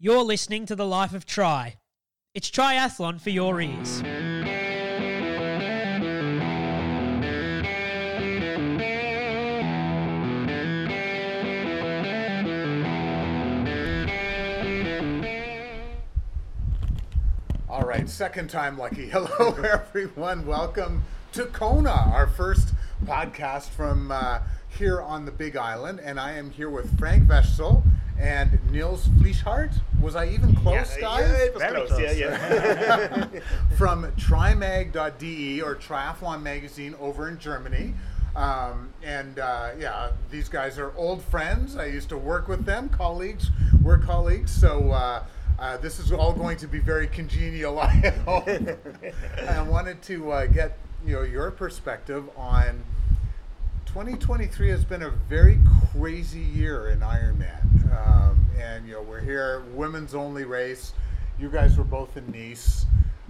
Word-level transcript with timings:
You're 0.00 0.22
listening 0.22 0.64
to 0.66 0.76
The 0.76 0.86
Life 0.86 1.12
of 1.12 1.26
Tri. 1.26 1.78
It's 2.32 2.48
triathlon 2.52 3.20
for 3.20 3.30
your 3.30 3.60
ears. 3.60 4.00
All 17.68 17.82
right, 17.82 18.08
second 18.08 18.50
time 18.50 18.78
lucky. 18.78 19.08
Hello, 19.10 19.56
everyone. 19.64 20.46
Welcome 20.46 21.02
to 21.32 21.46
Kona, 21.46 21.90
our 21.90 22.28
first 22.28 22.72
podcast 23.04 23.70
from 23.70 24.12
uh, 24.12 24.42
here 24.68 25.02
on 25.02 25.24
the 25.24 25.32
Big 25.32 25.56
Island. 25.56 25.98
And 25.98 26.20
I 26.20 26.34
am 26.34 26.50
here 26.50 26.70
with 26.70 26.96
Frank 27.00 27.28
Wechsel 27.28 27.82
and 28.18 28.58
Nils 28.70 29.06
Flieshardt. 29.20 29.72
Was 30.00 30.16
I 30.16 30.28
even 30.28 30.54
close, 30.56 30.94
yeah, 30.96 31.00
guys? 31.00 31.30
Yeah, 31.30 31.44
it 31.44 31.54
was 31.54 31.62
Very 31.62 31.74
close. 31.74 31.88
close. 31.88 32.18
Yeah, 32.18 33.28
yeah. 33.32 33.40
from 33.76 34.10
trimag.de 34.12 35.62
or 35.62 35.76
Triathlon 35.76 36.42
Magazine 36.42 36.94
over 37.00 37.28
in 37.28 37.38
Germany. 37.38 37.94
Um, 38.36 38.92
and 39.02 39.38
uh, 39.38 39.70
yeah, 39.78 40.12
these 40.30 40.48
guys 40.48 40.78
are 40.78 40.92
old 40.96 41.22
friends. 41.22 41.76
I 41.76 41.86
used 41.86 42.08
to 42.10 42.16
work 42.16 42.46
with 42.48 42.64
them, 42.64 42.88
colleagues. 42.88 43.50
We're 43.82 43.98
colleagues. 43.98 44.52
So 44.52 44.92
uh, 44.92 45.24
uh, 45.58 45.76
this 45.78 45.98
is 45.98 46.12
all 46.12 46.32
going 46.32 46.56
to 46.58 46.68
be 46.68 46.78
very 46.78 47.08
congenial, 47.08 47.80
I 47.80 47.88
hope. 48.24 48.48
I 49.48 49.62
wanted 49.62 50.02
to 50.02 50.30
uh, 50.30 50.46
get 50.46 50.78
you 51.04 51.14
know 51.14 51.22
your 51.22 51.50
perspective 51.50 52.28
on 52.36 52.84
2023 53.98 54.68
has 54.68 54.84
been 54.84 55.02
a 55.02 55.10
very 55.10 55.58
crazy 55.90 56.38
year 56.38 56.90
in 56.90 57.00
Ironman. 57.00 57.64
Um, 57.92 58.46
and, 58.56 58.86
you 58.86 58.92
know, 58.92 59.02
we're 59.02 59.18
here, 59.18 59.64
women's 59.74 60.14
only 60.14 60.44
race. 60.44 60.92
You 61.36 61.48
guys 61.48 61.76
were 61.76 61.82
both 61.82 62.16
in 62.16 62.30
Nice. 62.30 62.86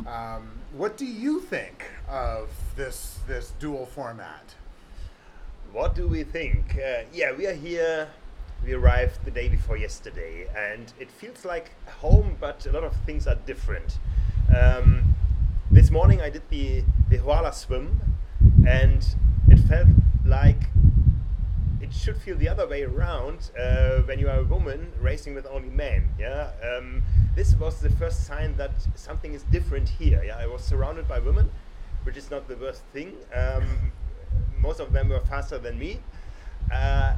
Um, 0.07 0.51
what 0.75 0.99
do 0.99 1.07
you 1.07 1.41
think 1.41 1.87
of 2.07 2.51
this 2.77 3.19
this 3.27 3.55
dual 3.59 3.87
format? 3.87 4.45
what 5.73 5.95
do 5.95 6.07
we 6.07 6.23
think? 6.23 6.77
Uh, 6.77 7.05
yeah, 7.15 7.33
we 7.33 7.47
are 7.47 7.55
here. 7.55 8.09
We 8.63 8.75
arrived 8.75 9.25
the 9.25 9.31
day 9.31 9.49
before 9.49 9.79
yesterday, 9.79 10.49
and 10.55 10.93
it 11.01 11.11
feels 11.11 11.47
like 11.47 11.71
home, 11.89 12.37
but 12.39 12.67
a 12.67 12.73
lot 12.73 12.85
of 12.85 12.95
things 13.07 13.27
are 13.27 13.37
different. 13.47 13.99
Um, 14.55 15.15
this 15.71 15.91
morning 15.91 16.21
I 16.21 16.29
did 16.29 16.43
the 16.51 16.85
the 17.09 17.17
Hoala 17.17 17.55
swim, 17.55 18.03
and 18.67 19.03
it 19.49 19.61
felt 19.61 19.89
like 20.29 20.63
it 21.81 21.93
should 21.93 22.17
feel 22.17 22.37
the 22.37 22.49
other 22.49 22.67
way 22.67 22.83
around 22.83 23.51
uh, 23.59 24.01
when 24.03 24.19
you 24.19 24.29
are 24.29 24.41
a 24.41 24.45
woman 24.45 24.93
racing 25.01 25.35
with 25.35 25.47
only 25.47 25.69
men. 25.69 26.09
Yeah, 26.19 26.51
um, 26.63 27.03
this 27.35 27.55
was 27.55 27.81
the 27.81 27.91
first 27.91 28.27
sign 28.27 28.57
that 28.57 28.73
something 28.95 29.33
is 29.33 29.43
different 29.45 29.89
here. 29.89 30.23
Yeah, 30.25 30.37
I 30.39 30.47
was 30.47 30.63
surrounded 30.63 31.07
by 31.09 31.21
women, 31.21 31.51
which 32.03 32.17
is 32.17 32.31
not 32.31 32.49
the 32.49 32.57
worst 32.57 32.83
thing. 32.93 33.17
Um, 33.35 33.93
most 34.59 34.81
of 34.81 34.93
them 34.93 35.09
were 35.09 35.21
faster 35.21 35.59
than 35.59 35.79
me. 35.79 36.01
Uh, 36.73 37.17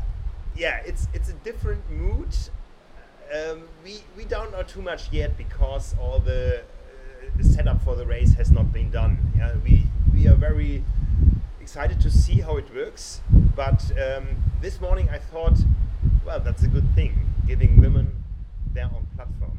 yeah, 0.54 0.82
it's 0.84 1.08
it's 1.14 1.30
a 1.30 1.34
different 1.34 1.90
mood. 1.90 2.28
Um, 3.34 3.62
we 3.84 4.00
we 4.16 4.24
don't 4.24 4.50
know 4.52 4.62
too 4.62 4.82
much 4.82 5.10
yet 5.12 5.38
because 5.38 5.94
all 6.00 6.18
the 6.18 6.60
uh, 6.60 7.42
setup 7.42 7.82
for 7.82 7.94
the 7.96 8.04
race 8.04 8.34
has 8.34 8.50
not 8.50 8.72
been 8.72 8.90
done. 8.90 9.18
Yeah, 9.36 9.54
we 9.64 9.86
we 10.12 10.26
are 10.26 10.34
very 10.34 10.84
excited 11.70 12.00
to 12.00 12.10
see 12.10 12.40
how 12.40 12.56
it 12.56 12.66
works. 12.74 13.20
But 13.54 13.92
um, 13.96 14.26
this 14.60 14.80
morning 14.80 15.08
I 15.08 15.18
thought, 15.18 15.56
well, 16.26 16.40
that's 16.40 16.64
a 16.64 16.66
good 16.66 16.96
thing, 16.96 17.32
giving 17.46 17.80
women 17.80 18.24
their 18.74 18.86
own 18.86 19.06
platform 19.14 19.56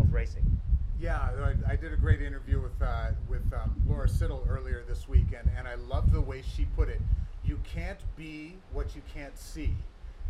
of 0.00 0.10
racing. 0.10 0.58
Yeah, 0.98 1.18
I, 1.18 1.72
I 1.72 1.76
did 1.76 1.92
a 1.92 1.98
great 1.98 2.22
interview 2.22 2.62
with 2.62 2.80
uh, 2.80 3.10
with 3.28 3.42
um, 3.52 3.76
Laura 3.86 4.08
Siddall 4.08 4.46
earlier 4.48 4.84
this 4.88 5.06
week, 5.06 5.26
and, 5.38 5.50
and 5.54 5.68
I 5.68 5.74
love 5.74 6.10
the 6.12 6.20
way 6.22 6.42
she 6.56 6.64
put 6.74 6.88
it. 6.88 7.02
You 7.44 7.60
can't 7.62 8.00
be 8.16 8.54
what 8.72 8.96
you 8.96 9.02
can't 9.12 9.36
see, 9.36 9.74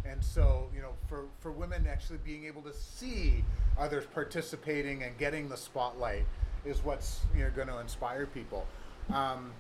and 0.05 0.21
so 0.21 0.69
you 0.75 0.83
know, 0.83 0.95
for 1.07 1.27
for 1.39 1.53
women 1.53 1.87
actually 1.89 2.19
being 2.25 2.45
able 2.45 2.63
to 2.63 2.73
see 2.75 3.45
others 3.79 4.05
participating 4.13 5.05
and 5.05 5.17
getting 5.17 5.49
the 5.49 5.57
spotlight 5.57 6.25
is 6.65 6.83
what's 6.83 7.21
you 7.37 7.45
know 7.45 7.51
going 7.55 7.69
to 7.69 7.79
inspire 7.79 8.27
people. 8.27 8.67
Um, 9.15 9.53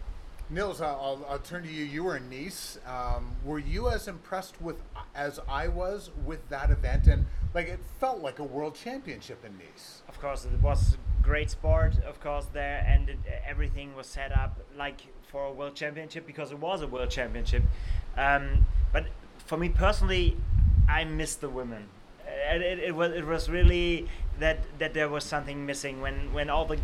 Nils, 0.50 0.80
I'll, 0.80 1.24
I'll 1.28 1.38
turn 1.38 1.62
to 1.62 1.68
you. 1.68 1.84
You 1.84 2.04
were 2.04 2.16
in 2.16 2.30
Nice. 2.30 2.78
Um, 2.86 3.36
were 3.44 3.58
you 3.58 3.88
as 3.88 4.08
impressed 4.08 4.60
with 4.62 4.82
as 5.14 5.38
I 5.48 5.68
was 5.68 6.10
with 6.24 6.48
that 6.48 6.70
event? 6.70 7.06
And 7.06 7.26
like, 7.54 7.68
it 7.68 7.80
felt 8.00 8.20
like 8.20 8.38
a 8.38 8.44
world 8.44 8.74
championship 8.74 9.44
in 9.44 9.58
Nice. 9.58 10.02
Of 10.08 10.20
course, 10.20 10.46
it 10.46 10.60
was 10.62 10.96
great 11.22 11.50
sport, 11.50 12.02
of 12.06 12.20
course, 12.20 12.46
there, 12.52 12.84
and 12.88 13.10
it, 13.10 13.18
everything 13.46 13.94
was 13.94 14.06
set 14.06 14.32
up 14.32 14.58
like 14.76 15.02
for 15.30 15.44
a 15.44 15.52
world 15.52 15.74
championship 15.74 16.26
because 16.26 16.50
it 16.50 16.58
was 16.58 16.80
a 16.80 16.86
world 16.86 17.10
championship. 17.10 17.62
Um, 18.16 18.66
but 18.92 19.06
for 19.44 19.58
me 19.58 19.68
personally, 19.68 20.36
I 20.88 21.04
missed 21.04 21.42
the 21.42 21.50
women. 21.50 21.88
And 22.48 22.62
it, 22.62 22.78
it 22.78 22.94
was 22.94 23.12
it 23.12 23.26
was 23.26 23.50
really 23.50 24.08
that 24.38 24.60
that 24.78 24.94
there 24.94 25.08
was 25.08 25.24
something 25.24 25.66
missing 25.66 26.00
when 26.00 26.32
when 26.32 26.48
all 26.48 26.64
the 26.64 26.78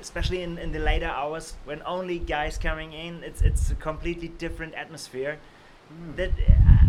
especially 0.00 0.42
in, 0.42 0.58
in 0.58 0.72
the 0.72 0.78
later 0.78 1.06
hours 1.06 1.54
when 1.64 1.82
only 1.84 2.18
guys 2.18 2.58
coming 2.58 2.92
in 2.92 3.22
it's 3.22 3.42
it's 3.42 3.70
a 3.70 3.74
completely 3.74 4.28
different 4.28 4.74
atmosphere. 4.74 5.38
That 6.16 6.30
uh, 6.30 6.86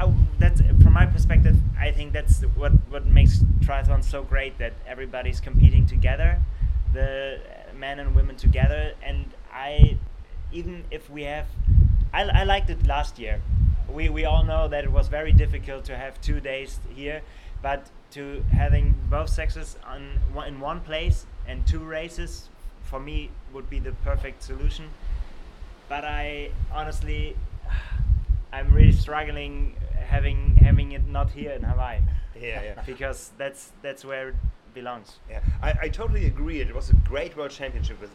I, 0.00 0.12
that's 0.38 0.60
from 0.60 0.92
my 0.92 1.06
perspective 1.06 1.56
i 1.76 1.90
think 1.90 2.12
that's 2.12 2.42
what 2.54 2.70
what 2.88 3.04
makes 3.06 3.40
triathlon 3.60 4.04
so 4.04 4.22
great 4.22 4.56
that 4.58 4.72
everybody's 4.86 5.40
competing 5.40 5.86
together 5.86 6.40
the 6.92 7.40
men 7.76 7.98
and 8.00 8.14
women 8.14 8.36
together. 8.36 8.92
And 9.02 9.26
i 9.52 9.98
even 10.52 10.84
if 10.90 11.10
we 11.10 11.22
have 11.24 11.46
i, 12.12 12.22
I 12.22 12.44
liked 12.44 12.70
it 12.70 12.86
last 12.86 13.18
year. 13.18 13.40
We, 13.90 14.10
we 14.10 14.26
all 14.26 14.44
know 14.44 14.68
that 14.68 14.84
it 14.84 14.92
was 14.92 15.08
very 15.08 15.32
difficult 15.32 15.86
to 15.86 15.96
have 15.96 16.20
two 16.20 16.40
days 16.40 16.78
here 16.94 17.22
but 17.62 17.88
to 18.10 18.44
having 18.52 18.94
both 19.08 19.30
sexes 19.30 19.76
on 19.86 20.20
in 20.46 20.60
one 20.60 20.80
place 20.80 21.26
and 21.48 21.66
two 21.66 21.80
races 21.80 22.48
for 22.84 23.00
me 23.00 23.30
would 23.52 23.68
be 23.68 23.78
the 23.80 23.92
perfect 24.04 24.42
solution 24.42 24.88
but 25.88 26.04
i 26.04 26.50
honestly 26.72 27.34
i'm 28.52 28.72
really 28.72 28.92
struggling 28.92 29.74
having 30.06 30.56
having 30.56 30.92
it 30.92 31.06
not 31.08 31.30
here 31.30 31.52
in 31.52 31.62
hawaii 31.62 31.98
Yeah, 32.40 32.62
yeah. 32.62 32.82
because 32.86 33.30
that's 33.38 33.72
that's 33.82 34.04
where 34.04 34.28
it 34.28 34.36
belongs 34.74 35.18
Yeah, 35.30 35.40
I, 35.62 35.70
I 35.82 35.88
totally 35.88 36.26
agree. 36.26 36.60
It 36.60 36.72
was 36.74 36.90
a 36.90 36.94
great 37.08 37.36
world 37.36 37.50
championship 37.50 38.00
with 38.00 38.10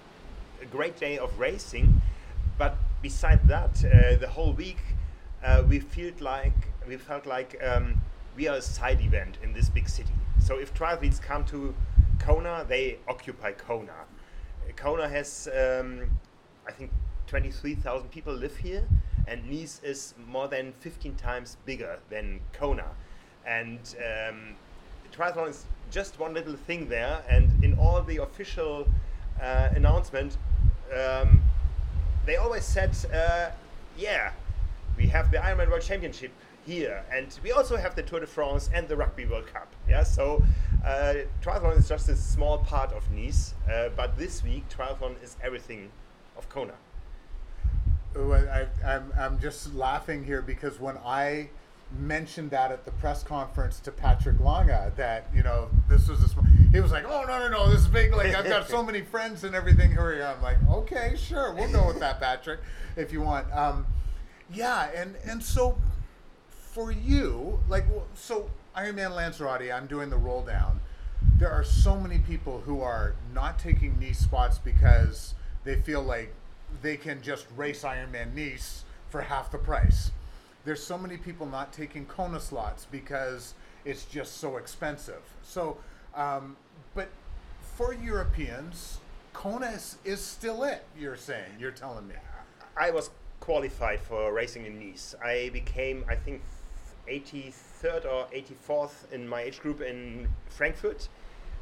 a 0.61 0.65
great 0.65 0.95
day 0.97 1.17
of 1.17 1.29
racing, 1.39 2.01
but 2.57 2.77
beside 3.01 3.41
that, 3.49 3.83
uh, 3.83 4.15
the 4.15 4.29
whole 4.29 4.53
week 4.53 4.77
uh, 5.43 5.63
we 5.67 5.79
felt 5.79 6.21
like 6.21 6.53
we 6.87 6.95
felt 6.97 7.25
like 7.25 7.59
um, 7.69 7.95
we 8.37 8.47
are 8.47 8.57
a 8.57 8.61
side 8.61 9.01
event 9.01 9.37
in 9.43 9.51
this 9.53 9.67
big 9.69 9.89
city. 9.89 10.13
So 10.39 10.57
if 10.59 10.73
triathletes 10.73 11.19
come 11.21 11.43
to 11.45 11.73
Kona, 12.19 12.65
they 12.67 12.99
occupy 13.07 13.51
Kona. 13.51 14.05
Kona 14.75 15.07
has, 15.07 15.47
um, 15.53 16.09
I 16.67 16.71
think, 16.71 16.91
23,000 17.27 18.09
people 18.09 18.33
live 18.33 18.57
here, 18.57 18.87
and 19.27 19.49
Nice 19.49 19.81
is 19.83 20.13
more 20.27 20.47
than 20.47 20.73
15 20.79 21.15
times 21.15 21.57
bigger 21.65 21.99
than 22.09 22.39
Kona. 22.53 22.91
And 23.45 23.79
um, 23.97 24.55
triathlon 25.11 25.49
is 25.49 25.65
just 25.91 26.19
one 26.19 26.33
little 26.33 26.55
thing 26.55 26.89
there, 26.89 27.23
and 27.29 27.63
in 27.63 27.77
all 27.77 28.01
the 28.01 28.17
official 28.17 28.87
uh, 29.41 29.69
announcement, 29.75 30.37
um, 30.95 31.41
they 32.25 32.37
always 32.37 32.63
said, 32.63 32.95
uh, 33.13 33.51
"Yeah, 33.97 34.31
we 34.97 35.07
have 35.07 35.31
the 35.31 35.37
Ironman 35.37 35.69
World 35.69 35.81
Championship 35.81 36.31
here, 36.65 37.03
and 37.11 37.37
we 37.43 37.51
also 37.51 37.75
have 37.77 37.95
the 37.95 38.03
Tour 38.03 38.21
de 38.21 38.27
France 38.27 38.69
and 38.73 38.87
the 38.87 38.95
Rugby 38.95 39.25
World 39.25 39.47
Cup." 39.47 39.67
Yeah, 39.87 40.03
so 40.03 40.41
uh, 40.83 41.13
triathlon 41.41 41.77
is 41.77 41.87
just 41.87 42.09
a 42.09 42.15
small 42.15 42.57
part 42.57 42.91
of 42.91 43.09
Nice, 43.11 43.53
uh, 43.71 43.89
but 43.95 44.17
this 44.17 44.43
week 44.43 44.65
triathlon 44.69 45.21
is 45.23 45.37
everything 45.41 45.91
of 46.37 46.49
Kona. 46.49 46.73
Oh, 48.15 48.31
I, 48.31 48.61
I, 48.61 48.95
I'm, 48.95 49.13
I'm 49.17 49.39
just 49.39 49.73
laughing 49.73 50.23
here 50.23 50.41
because 50.41 50.79
when 50.79 50.97
I 50.99 51.49
mentioned 51.97 52.51
that 52.51 52.71
at 52.71 52.85
the 52.85 52.91
press 52.91 53.23
conference 53.23 53.79
to 53.79 53.91
Patrick 53.91 54.39
Lange 54.39 54.91
that 54.95 55.27
you 55.33 55.43
know 55.43 55.69
this 55.87 56.07
was 56.07 56.23
a 56.23 56.27
sm- 56.27 56.39
he 56.71 56.79
was 56.79 56.91
like 56.91 57.05
oh 57.05 57.23
no 57.27 57.37
no 57.37 57.49
no 57.49 57.69
this 57.69 57.81
is 57.81 57.87
big 57.87 58.11
like 58.15 58.33
I've 58.33 58.45
got 58.45 58.67
so 58.67 58.81
many 58.85 59.01
friends 59.01 59.43
and 59.43 59.53
everything 59.53 59.91
here 59.91 60.23
I'm 60.23 60.41
like 60.41 60.57
okay 60.69 61.15
sure 61.15 61.53
we'll 61.53 61.71
go 61.71 61.85
with 61.85 61.99
that 61.99 62.19
Patrick 62.19 62.61
if 62.95 63.11
you 63.11 63.21
want 63.21 63.51
um, 63.53 63.85
yeah 64.51 64.89
and 64.95 65.15
and 65.25 65.43
so 65.43 65.77
for 66.73 66.91
you 66.91 67.59
like 67.69 67.85
so 68.15 68.49
Ironman 68.75 69.15
Lanzarote 69.15 69.71
I'm 69.71 69.85
doing 69.85 70.09
the 70.09 70.17
roll 70.17 70.41
down 70.41 70.79
there 71.37 71.51
are 71.51 71.63
so 71.63 71.99
many 71.99 72.19
people 72.19 72.61
who 72.61 72.81
are 72.81 73.15
not 73.33 73.59
taking 73.59 73.99
Nice 73.99 74.19
spots 74.19 74.57
because 74.57 75.35
they 75.63 75.75
feel 75.75 76.01
like 76.01 76.33
they 76.81 76.97
can 76.97 77.21
just 77.21 77.47
race 77.55 77.83
Ironman 77.83 78.33
Nice 78.33 78.83
for 79.09 79.21
half 79.21 79.51
the 79.51 79.57
price. 79.57 80.11
There's 80.65 80.83
so 80.83 80.97
many 80.97 81.17
people 81.17 81.45
not 81.45 81.73
taking 81.73 82.05
Kona 82.05 82.39
slots 82.39 82.87
because 82.89 83.53
it's 83.85 84.05
just 84.05 84.37
so 84.37 84.57
expensive. 84.57 85.21
So, 85.43 85.77
um, 86.15 86.55
but 86.95 87.09
for 87.75 87.93
Europeans, 87.93 88.99
Kona 89.33 89.67
is, 89.67 89.97
is 90.05 90.21
still 90.21 90.63
it. 90.63 90.85
You're 90.97 91.17
saying 91.17 91.51
you're 91.59 91.71
telling 91.71 92.07
me. 92.07 92.15
I 92.77 92.91
was 92.91 93.09
qualified 93.39 93.99
for 93.99 94.31
racing 94.31 94.65
in 94.65 94.79
Nice. 94.79 95.15
I 95.23 95.49
became, 95.51 96.05
I 96.07 96.15
think, 96.15 96.41
83rd 97.09 98.05
or 98.05 98.27
84th 98.33 99.11
in 99.11 99.27
my 99.27 99.41
age 99.41 99.59
group 99.59 99.81
in 99.81 100.27
Frankfurt, 100.49 101.09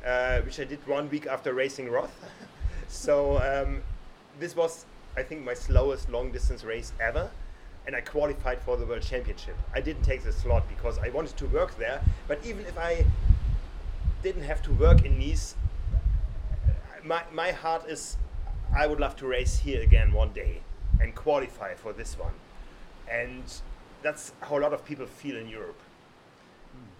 uh, 0.05 0.41
which 0.41 0.59
I 0.59 0.63
did 0.63 0.85
one 0.87 1.09
week 1.09 1.27
after 1.27 1.53
racing 1.53 1.89
Roth. 1.89 2.15
so 2.87 3.37
um, 3.39 3.81
this 4.39 4.55
was, 4.55 4.85
I 5.17 5.23
think, 5.23 5.43
my 5.43 5.53
slowest 5.53 6.09
long 6.09 6.31
distance 6.31 6.63
race 6.63 6.93
ever. 6.99 7.31
And 7.87 7.95
I 7.95 8.01
qualified 8.01 8.61
for 8.61 8.77
the 8.77 8.85
World 8.85 9.01
Championship. 9.01 9.55
I 9.73 9.81
didn't 9.81 10.03
take 10.03 10.23
the 10.23 10.31
slot 10.31 10.69
because 10.69 10.99
I 10.99 11.09
wanted 11.09 11.35
to 11.37 11.47
work 11.47 11.77
there. 11.79 12.01
But 12.27 12.45
even 12.45 12.65
if 12.67 12.77
I 12.77 13.05
didn't 14.21 14.43
have 14.43 14.61
to 14.63 14.71
work 14.73 15.03
in 15.03 15.17
Nice, 15.17 15.55
my, 17.03 17.23
my 17.31 17.51
heart 17.51 17.89
is 17.89 18.17
I 18.75 18.87
would 18.87 18.99
love 18.99 19.15
to 19.17 19.27
race 19.27 19.59
here 19.59 19.81
again 19.81 20.13
one 20.13 20.31
day 20.31 20.61
and 21.01 21.15
qualify 21.15 21.73
for 21.73 21.91
this 21.91 22.17
one. 22.17 22.33
And 23.09 23.43
that's 24.01 24.33
how 24.41 24.57
a 24.57 24.61
lot 24.61 24.73
of 24.73 24.83
people 24.85 25.05
feel 25.05 25.37
in 25.37 25.47
Europe. 25.47 25.79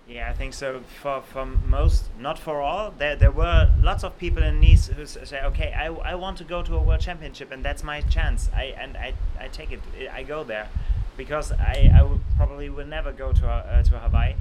Yeah, 0.08 0.30
I 0.30 0.34
think 0.34 0.54
so. 0.54 0.82
For 1.02 1.22
for 1.22 1.46
most, 1.46 2.10
not 2.20 2.38
for 2.38 2.62
all. 2.62 2.92
There 2.92 3.16
there 3.16 3.32
were 3.32 3.70
lots 3.82 4.04
of 4.04 4.18
people 4.18 4.44
in 4.44 4.60
Nice 4.60 4.88
who 4.88 5.06
say, 5.06 5.42
okay, 5.44 5.72
I, 5.74 5.88
I 5.88 6.16
want 6.16 6.38
to 6.40 6.44
go 6.44 6.64
to 6.64 6.76
a 6.76 6.82
world 6.82 7.00
championship, 7.02 7.52
and 7.52 7.64
that's 7.64 7.84
my 7.84 8.02
chance. 8.02 8.50
I 8.54 8.74
and 8.78 8.98
I, 8.98 9.14
I 9.40 9.48
take 9.48 9.72
it. 9.72 9.80
I 10.12 10.24
go 10.24 10.44
there, 10.44 10.68
because 11.16 11.52
I 11.54 11.92
I 11.94 12.18
probably 12.36 12.70
will 12.70 12.88
never 12.88 13.14
go 13.14 13.32
to 13.32 13.48
uh, 13.48 13.84
to 13.84 14.00
Hawaii, 14.00 14.34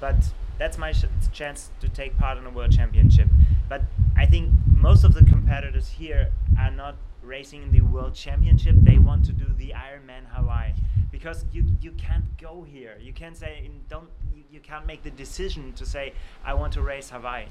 but 0.00 0.16
that's 0.58 0.78
my 0.78 0.92
sh- 0.92 1.04
chance 1.32 1.70
to 1.80 1.88
take 1.88 2.16
part 2.18 2.38
in 2.38 2.46
a 2.46 2.50
world 2.50 2.72
championship. 2.72 3.28
But 3.68 3.82
I 4.16 4.26
think 4.26 4.52
most 4.66 5.04
of 5.04 5.14
the 5.14 5.24
competitors 5.24 5.88
here 5.88 6.30
are 6.58 6.70
not 6.70 6.96
racing 7.22 7.62
in 7.62 7.72
the 7.72 7.80
world 7.80 8.14
championship. 8.14 8.76
They 8.78 8.98
want 8.98 9.24
to 9.26 9.32
do 9.32 9.46
the 9.56 9.72
Ironman 9.74 10.26
Hawaii 10.30 10.72
because 11.10 11.44
you 11.52 11.64
you 11.80 11.92
can't 11.92 12.24
go 12.38 12.62
here. 12.62 12.96
You 13.00 13.12
can't 13.12 13.36
say 13.36 13.70
don't 13.88 14.08
you, 14.34 14.44
you 14.50 14.60
can't 14.60 14.86
make 14.86 15.02
the 15.02 15.10
decision 15.10 15.72
to 15.74 15.86
say 15.86 16.12
I 16.44 16.54
want 16.54 16.72
to 16.74 16.82
race 16.82 17.10
Hawaii. 17.10 17.46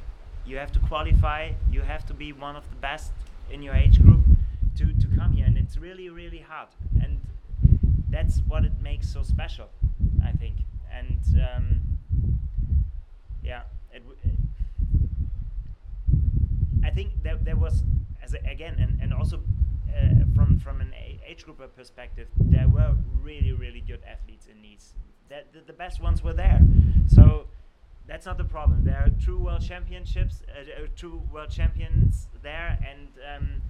You 0.46 0.58
have 0.58 0.72
to 0.74 0.80
qualify. 0.80 1.52
You 1.72 1.82
have 1.82 2.06
to 2.08 2.14
be 2.14 2.34
one 2.34 2.56
of 2.56 2.70
the 2.70 2.76
best 2.76 3.12
in 3.50 3.62
your 3.64 3.74
age 3.76 4.02
group 4.02 4.24
to 4.78 4.86
to 4.94 5.08
come 5.18 5.34
here, 5.34 5.46
and 5.46 5.58
it's 5.58 5.78
really 5.78 6.10
really 6.10 6.40
hard. 6.48 6.70
And 7.02 7.20
that's 8.10 8.40
what 8.48 8.64
it 8.64 8.74
makes 8.82 9.10
so 9.12 9.24
special, 9.24 9.70
I 10.24 10.32
think. 10.32 10.58
And 10.92 11.20
um, 11.42 11.82
yeah, 13.44 13.63
it. 13.94 14.00
w- 14.00 14.18
I 16.84 16.90
think 16.90 17.24
there, 17.24 17.38
there 17.38 17.56
was, 17.56 17.84
as 18.22 18.34
a, 18.34 18.40
again, 18.50 18.75
and, 18.80 19.00
and 19.01 19.13
also 19.13 19.38
uh, 19.90 20.25
from 20.36 20.60
from 20.60 20.81
an 20.81 20.94
age 21.25 21.45
group 21.45 21.60
perspective, 21.75 22.28
there 22.40 22.68
were 22.68 22.95
really 23.22 23.54
really 23.54 23.81
good 23.81 24.01
athletes 24.07 24.48
in 24.48 24.62
Nice. 24.62 24.94
That 25.30 25.54
the, 25.54 25.62
the 25.62 25.74
best 25.74 26.01
ones 26.01 26.24
were 26.24 26.34
there. 26.34 26.60
So 27.07 27.45
that's 28.07 28.25
not 28.25 28.38
the 28.38 28.44
problem. 28.44 28.84
There 28.84 28.98
are 28.98 29.10
true 29.24 29.38
world 29.40 29.62
championships, 29.62 30.42
uh, 30.50 30.84
uh, 30.84 30.88
true 30.96 31.22
world 31.31 31.50
champions 31.50 32.28
there, 32.42 32.78
and 32.88 33.07
um, 33.36 33.62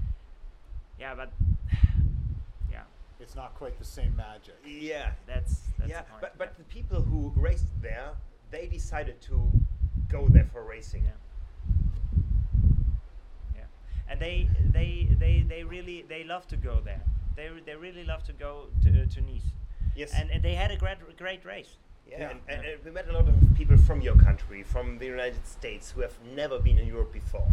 yeah, 1.00 1.14
but 1.16 1.32
yeah, 2.72 2.82
It's 3.20 3.36
not 3.36 3.54
quite 3.56 3.78
the 3.78 3.86
same 3.86 4.16
magic. 4.16 4.56
Yeah, 4.66 5.12
that's 5.28 5.62
that's 5.78 5.90
yeah, 5.92 6.02
the 6.02 6.10
point. 6.10 6.22
but 6.22 6.38
but 6.38 6.58
the 6.58 6.64
people 6.64 7.02
who 7.02 7.32
raced 7.36 7.68
there, 7.82 8.12
they 8.54 8.68
decided 8.68 9.20
to 9.22 9.52
go 10.10 10.28
there 10.30 10.46
for 10.54 10.64
racing. 10.64 11.04
Yeah. 11.04 11.18
Yeah, 13.56 13.64
and 14.10 14.20
they 14.20 14.48
they 14.72 15.08
they 15.20 15.44
they 15.48 15.64
really 15.64 16.06
they 16.08 16.24
love 16.24 16.48
to 16.48 16.58
go 16.58 16.80
there. 16.86 17.02
They 17.36 17.50
they 17.66 17.76
really 17.76 18.04
love 18.04 18.24
to 18.26 18.34
go 18.34 18.68
to 18.84 18.90
uh, 18.90 19.06
to 19.16 19.22
Nice. 19.22 19.48
Yes. 19.96 20.12
And, 20.16 20.30
and 20.32 20.42
they 20.44 20.54
had 20.56 20.72
a 20.72 20.78
great 20.78 20.98
great 21.18 21.44
race. 21.46 21.78
Yeah, 22.08 22.20
Yeah. 22.20 22.30
and, 22.32 22.40
and, 22.48 22.66
and 22.66 22.86
we 22.86 22.92
met 22.92 23.08
a 23.10 23.14
lot 23.14 23.28
of 23.28 23.36
people 23.56 23.78
from 23.78 24.02
your 24.02 24.16
country, 24.28 24.62
from 24.64 24.98
the 25.00 25.06
United 25.06 25.46
States, 25.48 25.92
who 25.92 26.02
have 26.02 26.16
never 26.36 26.60
been 26.60 26.78
in 26.78 26.88
Europe 26.88 27.12
before. 27.14 27.48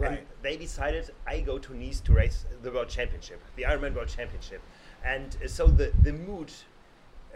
And 0.00 0.14
Right. 0.16 0.42
they 0.42 0.56
decided 0.56 1.10
I 1.26 1.40
go 1.40 1.58
to 1.58 1.74
Nice 1.74 2.00
to 2.06 2.12
race 2.12 2.44
the 2.62 2.70
World 2.70 2.88
Championship, 2.88 3.40
the 3.56 3.64
Ironman 3.64 3.94
World 3.94 4.08
Championship, 4.08 4.62
and 5.04 5.36
uh, 5.44 5.48
so 5.48 5.66
the 5.66 5.92
the 6.02 6.12
mood 6.12 6.50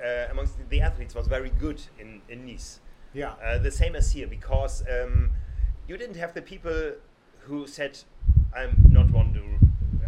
uh, 0.01 0.31
amongst 0.31 0.55
the, 0.69 0.81
athletes 0.81 1.15
was 1.15 1.27
very 1.27 1.51
good 1.59 1.81
in 1.99 2.23
in 2.29 2.47
Nice. 2.47 2.81
Yeah. 3.15 3.35
Uh, 3.45 3.59
the 3.59 3.71
same 3.71 3.95
as 3.97 4.13
here 4.13 4.27
because 4.27 4.83
um, 4.89 5.31
you 5.89 5.97
didn't 5.97 6.17
have 6.17 6.33
the 6.35 6.43
people 6.43 6.93
who 7.41 7.67
said 7.67 7.99
I'm 8.55 8.87
not 8.91 9.11
one 9.11 9.33
to 9.35 9.43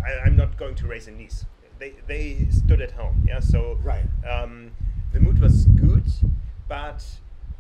I, 0.06 0.26
I'm 0.26 0.36
not 0.36 0.56
going 0.56 0.74
to 0.76 0.86
race 0.86 1.06
in 1.08 1.18
Nice. 1.18 1.44
They 1.78 1.94
they 2.06 2.46
stood 2.50 2.80
at 2.80 2.92
home. 2.92 3.24
Yeah. 3.26 3.40
So 3.40 3.78
Right. 3.82 4.06
um, 4.28 4.70
the 5.12 5.20
mood 5.20 5.38
was 5.40 5.66
good, 5.66 6.06
but 6.68 7.04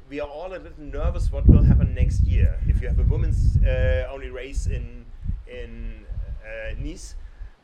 we 0.08 0.20
are 0.20 0.28
all 0.28 0.48
a 0.54 0.58
little 0.58 0.84
nervous 0.84 1.32
what 1.32 1.46
will 1.46 1.62
happen 1.64 1.94
next 1.94 2.24
year 2.24 2.58
if 2.68 2.80
you 2.82 2.88
have 2.88 2.98
a 2.98 3.02
women's 3.02 3.56
uh, 3.64 4.08
only 4.12 4.30
race 4.30 4.66
in 4.66 5.04
in 5.46 6.04
uh, 6.44 6.74
Nice. 6.78 7.16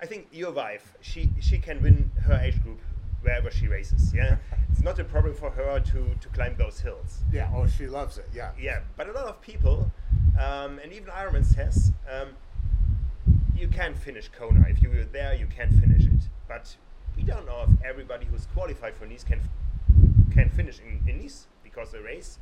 I 0.02 0.06
think 0.06 0.28
your 0.32 0.52
wife, 0.52 0.94
she 1.00 1.30
she 1.40 1.58
can 1.58 1.82
win 1.82 2.10
her 2.26 2.34
age 2.42 2.62
group 2.62 2.80
wherever 3.22 3.50
she 3.50 3.68
races. 3.68 4.12
Yeah, 4.14 4.36
it's 4.70 4.82
not 4.82 4.98
a 4.98 5.04
problem 5.04 5.34
for 5.34 5.50
her 5.50 5.80
to 5.80 6.14
to 6.20 6.28
climb 6.32 6.56
those 6.56 6.80
hills. 6.80 7.22
Yeah. 7.32 7.50
Oh, 7.54 7.66
she 7.66 7.86
loves 7.86 8.18
it. 8.18 8.28
Yeah. 8.34 8.52
Yeah, 8.58 8.80
but 8.96 9.08
a 9.08 9.12
lot 9.12 9.26
of 9.26 9.40
people, 9.40 9.90
um, 10.38 10.78
and 10.82 10.92
even 10.92 11.08
Ironman 11.08 11.44
says, 11.44 11.92
um, 12.10 12.30
you 13.54 13.68
can 13.68 13.94
finish 13.94 14.28
Kona. 14.28 14.66
If 14.68 14.82
you 14.82 14.88
were 14.88 15.04
there, 15.04 15.34
you 15.34 15.46
can 15.46 15.70
finish 15.80 16.04
it. 16.04 16.28
But 16.48 16.76
we 17.16 17.22
don't 17.22 17.46
know 17.46 17.64
if 17.68 17.84
everybody 17.84 18.26
who's 18.26 18.46
qualified 18.46 18.94
for 18.96 19.06
Nice 19.06 19.24
can 19.24 19.40
can 20.32 20.48
finish 20.48 20.78
in, 20.80 21.08
in 21.08 21.20
Nice 21.20 21.46
because 21.62 21.90
the 21.92 22.00
race 22.00 22.38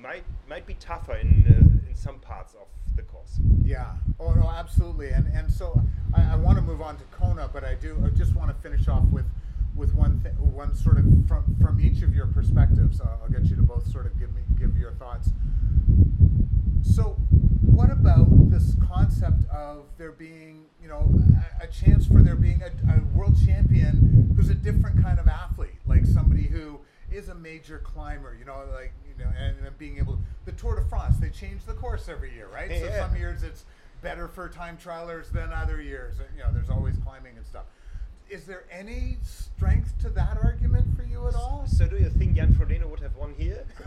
might 0.00 0.24
might 0.48 0.66
be 0.66 0.74
tougher 0.74 1.16
in 1.16 1.44
uh, 1.48 1.88
in 1.88 1.94
some 1.94 2.18
parts 2.18 2.54
of 2.54 2.66
the 2.96 3.02
course. 3.02 3.38
Yeah. 3.64 3.92
Oh 4.18 4.32
no, 4.32 4.48
absolutely. 4.48 5.10
And 5.10 5.26
and 5.28 5.50
so 5.50 5.80
I, 6.14 6.32
I 6.32 6.36
want 6.36 6.58
to 6.58 6.62
move 6.62 6.80
on 6.82 6.96
to 6.98 7.04
Kona, 7.04 7.48
but 7.52 7.64
I 7.64 7.74
do 7.74 7.96
I 8.04 8.10
just 8.10 8.34
want 8.34 8.48
to 8.50 8.68
finish 8.68 8.88
off 8.88 9.04
with 9.12 9.26
with 9.78 9.94
one 9.94 10.20
thing, 10.20 10.32
one 10.52 10.74
sort 10.74 10.98
of 10.98 11.04
from 11.26 11.56
from 11.62 11.80
each 11.80 12.02
of 12.02 12.14
your 12.14 12.26
perspectives. 12.26 13.00
Uh, 13.00 13.16
I'll 13.22 13.28
get 13.28 13.44
you 13.44 13.56
to 13.56 13.62
both 13.62 13.90
sort 13.90 14.06
of 14.06 14.18
give 14.18 14.34
me 14.34 14.42
give 14.58 14.76
your 14.76 14.92
thoughts. 14.92 15.30
So, 16.82 17.16
what 17.62 17.90
about 17.90 18.50
this 18.50 18.74
concept 18.86 19.48
of 19.50 19.84
there 19.98 20.12
being, 20.12 20.64
you 20.82 20.88
know, 20.88 21.08
a, 21.60 21.64
a 21.64 21.66
chance 21.68 22.06
for 22.06 22.22
there 22.22 22.34
being 22.34 22.62
a, 22.62 22.70
a 22.92 23.00
world 23.16 23.36
champion 23.46 24.32
who's 24.36 24.50
a 24.50 24.54
different 24.54 25.00
kind 25.02 25.18
of 25.18 25.28
athlete, 25.28 25.78
like 25.86 26.04
somebody 26.04 26.42
who 26.48 26.80
is 27.10 27.28
a 27.28 27.34
major 27.34 27.78
climber, 27.78 28.36
you 28.38 28.44
know, 28.44 28.64
like 28.74 28.92
you 29.06 29.24
know, 29.24 29.30
and, 29.38 29.56
and 29.64 29.78
being 29.78 29.98
able 29.98 30.14
to, 30.14 30.22
the 30.44 30.52
Tour 30.52 30.76
de 30.76 30.88
France, 30.88 31.16
they 31.18 31.30
change 31.30 31.64
the 31.64 31.72
course 31.74 32.08
every 32.08 32.34
year, 32.34 32.48
right? 32.52 32.70
So 32.80 32.90
some 32.98 33.16
years 33.16 33.42
it's 33.42 33.64
better 34.02 34.28
for 34.28 34.48
time 34.48 34.76
trialers 34.82 35.30
than 35.30 35.52
other 35.52 35.80
years. 35.80 36.16
You 36.36 36.42
know, 36.42 36.52
there's 36.52 36.70
always 36.70 36.96
climbing 36.98 37.36
and 37.36 37.46
stuff. 37.46 37.64
Is 38.30 38.44
there 38.44 38.64
any 38.70 39.16
strength 39.22 39.98
to 40.02 40.10
that 40.10 40.38
argument 40.42 40.86
for 40.96 41.02
you 41.02 41.26
at 41.28 41.34
all? 41.34 41.64
So, 41.66 41.86
do 41.86 41.96
you 41.96 42.10
think 42.10 42.34
Jan 42.36 42.52
Frodeno 42.54 42.88
would 42.90 43.00
have 43.00 43.16
won 43.16 43.34
here 43.38 43.64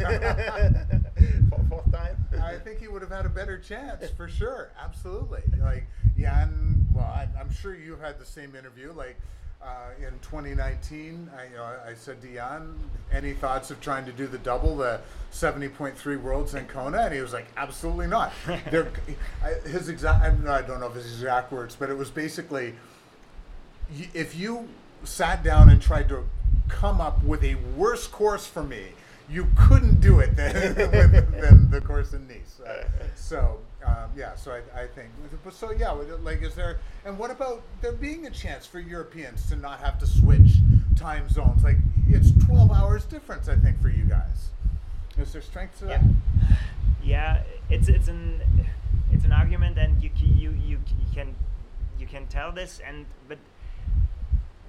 for 1.49 1.63
fourth 1.69 1.91
time? 1.91 2.17
I 2.41 2.55
think 2.57 2.79
he 2.79 2.87
would 2.87 3.01
have 3.03 3.11
had 3.11 3.25
a 3.25 3.29
better 3.29 3.59
chance 3.59 4.09
for 4.09 4.27
sure. 4.27 4.71
Absolutely. 4.83 5.41
Like 5.59 5.85
Jan, 6.17 6.87
well, 6.93 7.05
I, 7.05 7.27
I'm 7.39 7.51
sure 7.53 7.75
you 7.75 7.95
had 7.97 8.19
the 8.19 8.25
same 8.25 8.55
interview. 8.55 8.91
Like 8.93 9.15
uh, 9.63 9.89
in 9.99 10.17
2019, 10.21 11.29
I, 11.37 11.43
you 11.45 11.55
know, 11.55 11.63
I 11.63 11.93
said 11.93 12.19
to 12.21 12.33
Jan, 12.33 12.73
any 13.11 13.33
thoughts 13.33 13.69
of 13.69 13.79
trying 13.79 14.05
to 14.05 14.11
do 14.11 14.25
the 14.25 14.39
double, 14.39 14.75
the 14.75 15.01
70.3 15.31 16.19
worlds 16.19 16.55
in 16.55 16.65
Kona? 16.65 16.97
And 17.03 17.13
he 17.13 17.21
was 17.21 17.31
like, 17.33 17.45
absolutely 17.57 18.07
not. 18.07 18.31
I- 18.47 19.67
his 19.67 19.87
exact, 19.87 20.23
I 20.23 20.57
I 20.57 20.61
don't 20.63 20.79
know 20.79 20.87
if 20.87 20.95
his 20.95 21.05
exact 21.05 21.51
words, 21.51 21.75
but 21.75 21.89
it 21.91 21.97
was 21.97 22.09
basically, 22.09 22.73
if 24.13 24.35
you 24.35 24.67
sat 25.03 25.43
down 25.43 25.69
and 25.69 25.81
tried 25.81 26.09
to 26.09 26.25
come 26.67 27.01
up 27.01 27.23
with 27.23 27.43
a 27.43 27.55
worse 27.75 28.07
course 28.07 28.45
for 28.45 28.63
me, 28.63 28.89
you 29.29 29.47
couldn't 29.55 30.01
do 30.01 30.19
it 30.19 30.35
than, 30.35 30.75
than 30.75 31.69
the 31.69 31.81
course 31.81 32.13
in 32.13 32.27
Nice. 32.27 32.67
Uh, 32.67 32.83
so 33.15 33.59
um, 33.85 34.09
yeah, 34.15 34.35
so 34.35 34.51
I, 34.51 34.81
I 34.83 34.87
think. 34.87 35.09
But 35.43 35.53
so 35.53 35.71
yeah, 35.71 35.91
like 35.91 36.41
is 36.41 36.55
there? 36.55 36.79
And 37.05 37.17
what 37.17 37.31
about 37.31 37.61
there 37.81 37.91
being 37.91 38.27
a 38.27 38.29
chance 38.29 38.65
for 38.65 38.79
Europeans 38.79 39.47
to 39.49 39.55
not 39.55 39.79
have 39.79 39.97
to 39.99 40.07
switch 40.07 40.57
time 40.95 41.29
zones? 41.29 41.63
Like 41.63 41.77
it's 42.07 42.31
12 42.45 42.71
hours 42.71 43.05
difference, 43.05 43.47
I 43.47 43.55
think, 43.55 43.81
for 43.81 43.89
you 43.89 44.03
guys. 44.03 44.49
Is 45.17 45.33
there 45.33 45.41
strength 45.41 45.79
to 45.79 45.85
that? 45.85 46.01
Yeah. 46.01 46.55
yeah, 47.03 47.43
it's 47.69 47.87
it's 47.87 48.07
an 48.07 48.41
it's 49.11 49.25
an 49.25 49.31
argument, 49.31 49.77
and 49.77 50.01
you 50.01 50.09
you 50.15 50.51
you, 50.51 50.79
you 50.79 51.13
can 51.13 51.35
you 51.99 52.05
can 52.05 52.27
tell 52.27 52.51
this, 52.51 52.81
and 52.85 53.05
but 53.27 53.37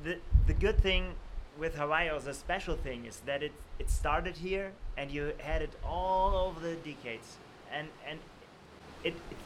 the 0.05 0.19
the 0.47 0.55
good 0.55 0.79
thing 0.81 1.15
with 1.59 1.75
Hawaii 1.75 2.11
was 2.13 2.27
a 2.27 2.35
special 2.35 2.77
thing 2.77 3.07
is 3.07 3.21
that 3.21 3.43
it 3.43 3.53
it 3.79 3.91
started 3.91 4.37
here 4.37 4.73
and 4.97 5.11
you 5.11 5.33
had 5.39 5.63
it 5.63 5.73
all 5.85 6.35
over 6.35 6.61
the 6.61 6.75
decades. 6.77 7.37
And 7.73 7.89
and 8.09 8.19
it, 9.05 9.15
it 9.31 9.37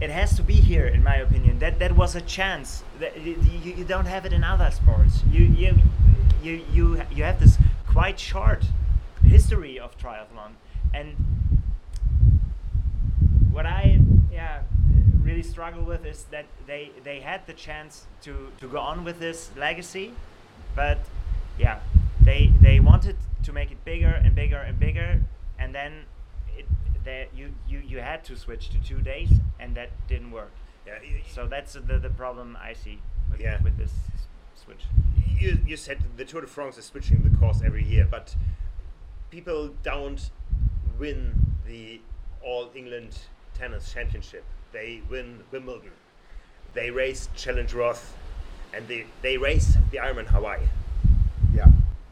it 0.00 0.10
has 0.10 0.36
to 0.36 0.42
be 0.42 0.54
here 0.54 0.86
in 0.86 1.02
my 1.02 1.16
opinion. 1.16 1.58
That 1.58 1.78
that 1.78 1.96
was 1.96 2.14
a 2.14 2.20
chance. 2.20 2.82
That 3.00 3.20
you, 3.20 3.36
you 3.64 3.74
you 3.74 3.84
don't 3.84 4.06
have 4.06 4.26
it 4.26 4.32
in 4.32 4.44
other 4.44 4.70
sports. 4.70 5.22
You 5.30 5.44
you 5.44 5.78
you 6.42 6.64
you, 6.72 7.02
you 7.10 7.24
have 7.24 7.40
this 7.40 7.58
quite 7.86 8.18
short 8.18 8.64
history 9.24 9.78
of 9.78 9.98
triathlon. 9.98 10.52
And 10.94 11.16
what 13.50 13.66
I 13.66 14.00
yeah 14.32 14.60
really 15.28 15.42
struggle 15.42 15.84
with 15.84 16.04
is 16.06 16.24
that 16.34 16.46
they 16.66 16.90
they 17.04 17.20
had 17.20 17.40
the 17.46 17.52
chance 17.52 18.06
to 18.22 18.32
to 18.60 18.66
go 18.68 18.78
on 18.78 19.04
with 19.04 19.18
this 19.26 19.50
legacy 19.56 20.12
but 20.74 20.98
yeah 21.58 21.78
they 22.28 22.52
they 22.60 22.80
wanted 22.80 23.16
to 23.42 23.52
make 23.52 23.70
it 23.70 23.84
bigger 23.84 24.14
and 24.24 24.34
bigger 24.34 24.56
and 24.68 24.78
bigger 24.80 25.20
and 25.58 25.74
then 25.74 25.92
it 26.58 26.66
they, 27.04 27.28
you 27.34 27.46
you 27.70 27.78
you 27.92 27.98
had 27.98 28.24
to 28.24 28.34
switch 28.36 28.64
to 28.70 28.78
two 28.90 29.00
days 29.12 29.30
and 29.60 29.74
that 29.74 29.90
didn't 30.08 30.30
work 30.30 30.52
Yeah, 30.86 30.98
so 31.34 31.46
that's 31.46 31.72
the 31.74 31.98
the 32.06 32.10
problem 32.10 32.56
I 32.70 32.72
see 32.74 32.98
with, 33.30 33.40
Yeah. 33.40 33.62
with 33.62 33.76
this 33.76 33.92
switch 34.54 34.84
you, 35.40 35.58
you 35.66 35.76
said 35.76 35.98
the 36.16 36.24
Tour 36.24 36.40
de 36.40 36.46
France 36.46 36.78
is 36.78 36.86
switching 36.86 37.22
the 37.22 37.36
course 37.38 37.60
every 37.64 37.84
year, 37.84 38.06
but 38.10 38.34
people 39.30 39.70
don't 39.84 40.30
win 40.98 41.18
the 41.66 42.00
All 42.42 42.70
England 42.74 43.12
Tennis 43.58 43.92
Championship. 43.92 44.44
They 44.72 45.02
win 45.10 45.40
Wimbledon. 45.50 45.90
They 46.74 46.90
race 46.90 47.28
Challenge 47.34 47.72
Roth, 47.74 48.14
and 48.74 48.86
they, 48.86 49.06
they 49.22 49.36
race 49.38 49.76
the 49.90 49.98
Ironman 49.98 50.26
Hawaii. 50.26 50.60
Yeah. 51.54 51.66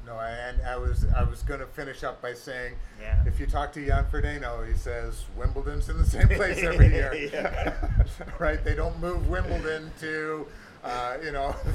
No, 0.06 0.18
and 0.20 0.60
I 0.62 0.76
was 0.76 1.04
I 1.16 1.22
was 1.24 1.42
going 1.42 1.60
to 1.60 1.66
finish 1.66 2.04
up 2.04 2.22
by 2.22 2.32
saying, 2.32 2.74
Yeah. 3.00 3.22
if 3.26 3.38
you 3.40 3.46
talk 3.46 3.72
to 3.74 3.84
Jan 3.84 4.06
Frodeno, 4.10 4.66
he 4.66 4.74
says 4.74 5.24
Wimbledon's 5.36 5.88
in 5.88 5.98
the 5.98 6.06
same 6.06 6.28
place 6.28 6.62
every 6.62 6.88
year. 6.88 7.76
Right? 8.38 8.62
They 8.64 8.74
don't 8.74 8.98
move 9.00 9.28
Wimbledon 9.28 9.90
to, 10.00 10.46
uh, 10.84 11.16
you 11.22 11.32
know, 11.32 11.54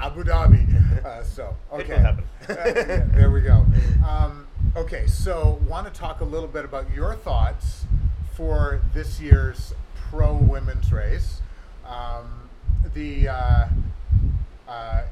Abu 0.00 0.24
Dhabi. 0.24 1.04
Uh, 1.04 1.22
so 1.22 1.56
okay. 1.72 1.94
Uh, 1.94 2.16
yeah, 2.48 3.04
there 3.14 3.30
we 3.30 3.40
go. 3.40 3.64
Um, 4.06 4.46
okay, 4.76 5.06
so 5.06 5.60
want 5.68 5.86
to 5.86 5.92
talk 5.98 6.20
a 6.20 6.24
little 6.24 6.48
bit 6.48 6.64
about 6.64 6.90
your 6.90 7.14
thoughts 7.14 7.84
for 8.36 8.80
this 8.92 9.20
year's 9.20 9.74
pro 10.10 10.34
women's 10.34 10.92
race. 10.92 11.40
Um, 11.86 12.48
the 12.94 13.28
uh, 13.28 13.68
uh, 14.68 15.02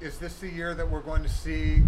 is 0.00 0.18
this 0.18 0.38
the 0.40 0.48
year 0.48 0.74
that 0.74 0.90
we're 0.90 1.00
going 1.00 1.22
to 1.22 1.28
see? 1.28 1.82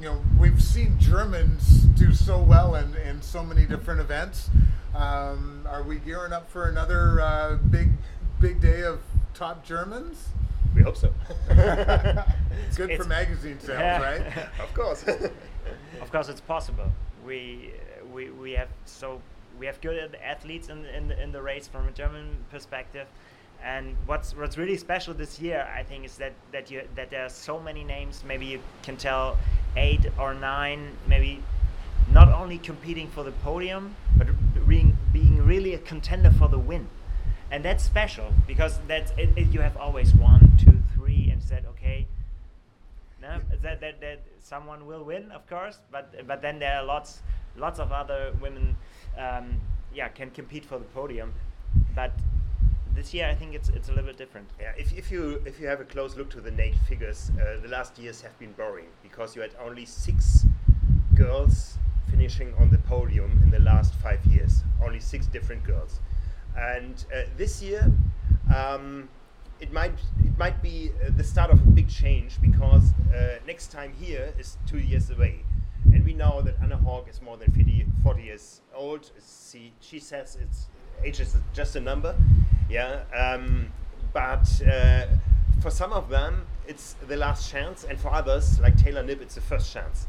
You 0.00 0.04
know, 0.04 0.22
we've 0.38 0.62
seen 0.62 0.96
Germans 0.98 1.80
do 1.98 2.14
so 2.14 2.40
well 2.40 2.76
in, 2.76 2.94
in 2.96 3.20
so 3.20 3.42
many 3.42 3.66
different 3.66 4.00
events. 4.00 4.48
Um, 4.94 5.66
are 5.68 5.82
we 5.82 5.96
gearing 5.96 6.32
up 6.32 6.48
for 6.50 6.68
another 6.68 7.20
uh, 7.20 7.56
big 7.56 7.90
big 8.40 8.60
day 8.60 8.82
of 8.82 9.00
top 9.34 9.64
Germans? 9.64 10.28
We 10.74 10.82
hope 10.82 10.96
so. 10.96 11.12
it's 11.50 12.76
Good 12.76 12.96
for 12.96 13.04
magazine 13.04 13.58
sales, 13.58 13.78
Yeah. 13.80 14.02
right? 14.02 14.48
of 14.60 14.72
course. 14.74 15.04
of 16.00 16.12
course 16.12 16.28
it's 16.28 16.40
possible 16.40 16.90
we 17.26 17.72
we 18.12 18.30
we 18.30 18.52
have 18.52 18.68
so 18.84 19.20
we 19.58 19.66
have 19.66 19.80
good 19.80 20.16
athletes 20.24 20.68
in 20.68 20.84
in 20.86 21.08
the, 21.08 21.22
in 21.22 21.32
the 21.32 21.42
race 21.42 21.68
from 21.68 21.88
a 21.88 21.90
German 21.92 22.36
perspective. 22.50 23.06
And 23.62 23.96
what's 24.06 24.36
what's 24.36 24.56
really 24.56 24.76
special 24.76 25.14
this 25.14 25.40
year 25.40 25.68
I 25.74 25.82
think 25.82 26.04
is 26.04 26.16
that 26.18 26.32
that 26.52 26.70
you 26.70 26.82
that 26.94 27.10
there 27.10 27.24
are 27.24 27.28
so 27.28 27.58
many 27.58 27.84
names. 27.84 28.22
Maybe 28.26 28.46
you 28.46 28.60
can 28.82 28.96
tell 28.96 29.36
eight 29.76 30.06
or 30.18 30.34
nine 30.34 30.96
maybe 31.06 31.42
not 32.12 32.28
only 32.28 32.58
competing 32.58 33.08
for 33.08 33.24
the 33.24 33.32
podium 33.32 33.94
but 34.16 34.28
being 34.68 34.96
being 35.12 35.44
really 35.44 35.74
a 35.74 35.78
contender 35.78 36.30
for 36.30 36.48
the 36.48 36.58
win. 36.58 36.88
And 37.50 37.64
that's 37.64 37.82
special 37.82 38.32
because 38.46 38.78
that's 38.86 39.10
it, 39.16 39.30
it, 39.36 39.48
you 39.48 39.60
have 39.60 39.76
always 39.76 40.14
one 40.14 40.52
two 40.58 40.82
three 40.94 41.30
and 41.30 41.42
said 41.42 41.64
okay 41.70 42.06
no, 43.20 43.40
that, 43.62 43.80
that 43.80 44.00
that 44.00 44.20
someone 44.40 44.86
will 44.86 45.02
win, 45.02 45.30
of 45.32 45.46
course, 45.48 45.78
but 45.90 46.26
but 46.26 46.40
then 46.40 46.58
there 46.58 46.76
are 46.76 46.84
lots 46.84 47.20
lots 47.58 47.78
of 47.78 47.92
other 47.92 48.32
women, 48.40 48.76
um, 49.18 49.60
yeah, 49.94 50.08
can 50.08 50.30
compete 50.30 50.64
for 50.64 50.78
the 50.78 50.84
podium, 50.86 51.34
but 51.94 52.12
this 52.94 53.14
year 53.14 53.28
I 53.28 53.34
think 53.34 53.54
it's 53.54 53.68
it's 53.68 53.88
a 53.88 53.92
little 53.92 54.06
bit 54.06 54.16
different. 54.16 54.48
Yeah, 54.60 54.72
if, 54.76 54.92
if 54.92 55.10
you 55.10 55.42
if 55.44 55.60
you 55.60 55.66
have 55.66 55.80
a 55.80 55.84
close 55.84 56.16
look 56.16 56.30
to 56.30 56.40
the 56.40 56.50
naked 56.50 56.80
figures, 56.88 57.30
uh, 57.40 57.60
the 57.62 57.68
last 57.68 57.98
years 57.98 58.20
have 58.22 58.38
been 58.38 58.52
boring 58.52 58.86
because 59.02 59.36
you 59.36 59.42
had 59.42 59.52
only 59.64 59.84
six 59.84 60.46
girls 61.14 61.78
finishing 62.10 62.54
on 62.58 62.70
the 62.70 62.78
podium 62.78 63.40
in 63.42 63.50
the 63.50 63.60
last 63.60 63.94
five 63.96 64.24
years. 64.26 64.62
Only 64.84 65.00
six 65.00 65.26
different 65.26 65.64
girls, 65.64 66.00
and 66.56 67.04
uh, 67.14 67.22
this 67.36 67.62
year 67.62 67.92
um, 68.54 69.08
it 69.60 69.72
might 69.72 69.92
it 70.24 70.36
might 70.38 70.62
be 70.62 70.90
uh, 71.04 71.10
the 71.16 71.24
start 71.24 71.50
of 71.50 71.60
a 71.66 71.70
big 71.70 71.88
change 71.88 72.40
because 72.40 72.92
uh, 73.14 73.38
next 73.46 73.72
time 73.72 73.92
here 73.92 74.32
is 74.38 74.56
two 74.66 74.78
years 74.78 75.10
away. 75.10 75.44
Know 76.18 76.42
that 76.42 76.56
Anna 76.60 76.76
Haug 76.76 77.08
is 77.08 77.22
more 77.22 77.36
than 77.36 77.52
50, 77.52 77.86
40 78.02 78.22
years 78.22 78.60
old. 78.74 79.08
She, 79.52 79.72
she 79.80 80.00
says 80.00 80.36
it's 80.42 80.66
age 81.04 81.20
is 81.20 81.36
just 81.54 81.76
a 81.76 81.80
number, 81.80 82.16
yeah. 82.68 83.02
Um, 83.14 83.72
but 84.12 84.48
uh, 84.66 85.06
for 85.60 85.70
some 85.70 85.92
of 85.92 86.08
them, 86.08 86.44
it's 86.66 86.96
the 87.06 87.16
last 87.16 87.48
chance, 87.48 87.84
and 87.84 88.00
for 88.00 88.12
others, 88.12 88.58
like 88.58 88.76
Taylor 88.76 89.04
Knibb, 89.04 89.20
it's 89.20 89.36
the 89.36 89.40
first 89.40 89.72
chance. 89.72 90.08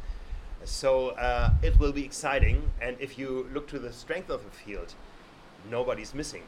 So 0.64 1.10
uh, 1.10 1.52
it 1.62 1.80
will 1.80 1.92
be 1.92 2.04
exciting. 2.06 2.72
And 2.82 2.98
if 3.00 3.20
you 3.20 3.48
look 3.54 3.68
to 3.70 3.78
the 3.78 3.94
strength 3.94 4.32
of 4.32 4.44
the 4.44 4.50
field, 4.50 4.96
nobody's 5.70 6.16
missing. 6.16 6.42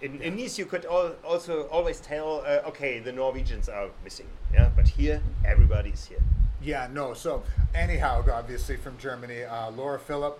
In, 0.00 0.20
in 0.22 0.36
Nice, 0.36 0.58
you 0.58 0.64
could 0.64 0.84
al- 0.84 1.16
also 1.24 1.64
always 1.64 2.00
tell, 2.00 2.44
uh, 2.46 2.68
okay, 2.68 3.00
the 3.00 3.12
Norwegians 3.12 3.68
are 3.68 3.88
missing, 4.04 4.28
yeah. 4.54 4.70
But 4.74 4.88
here, 4.88 5.22
everybody's 5.44 6.04
here. 6.04 6.22
Yeah, 6.62 6.88
no. 6.92 7.14
So 7.14 7.42
anyhow, 7.74 8.24
obviously 8.32 8.76
from 8.76 8.98
Germany, 8.98 9.42
uh, 9.44 9.70
Laura 9.70 9.98
Philipp, 9.98 10.38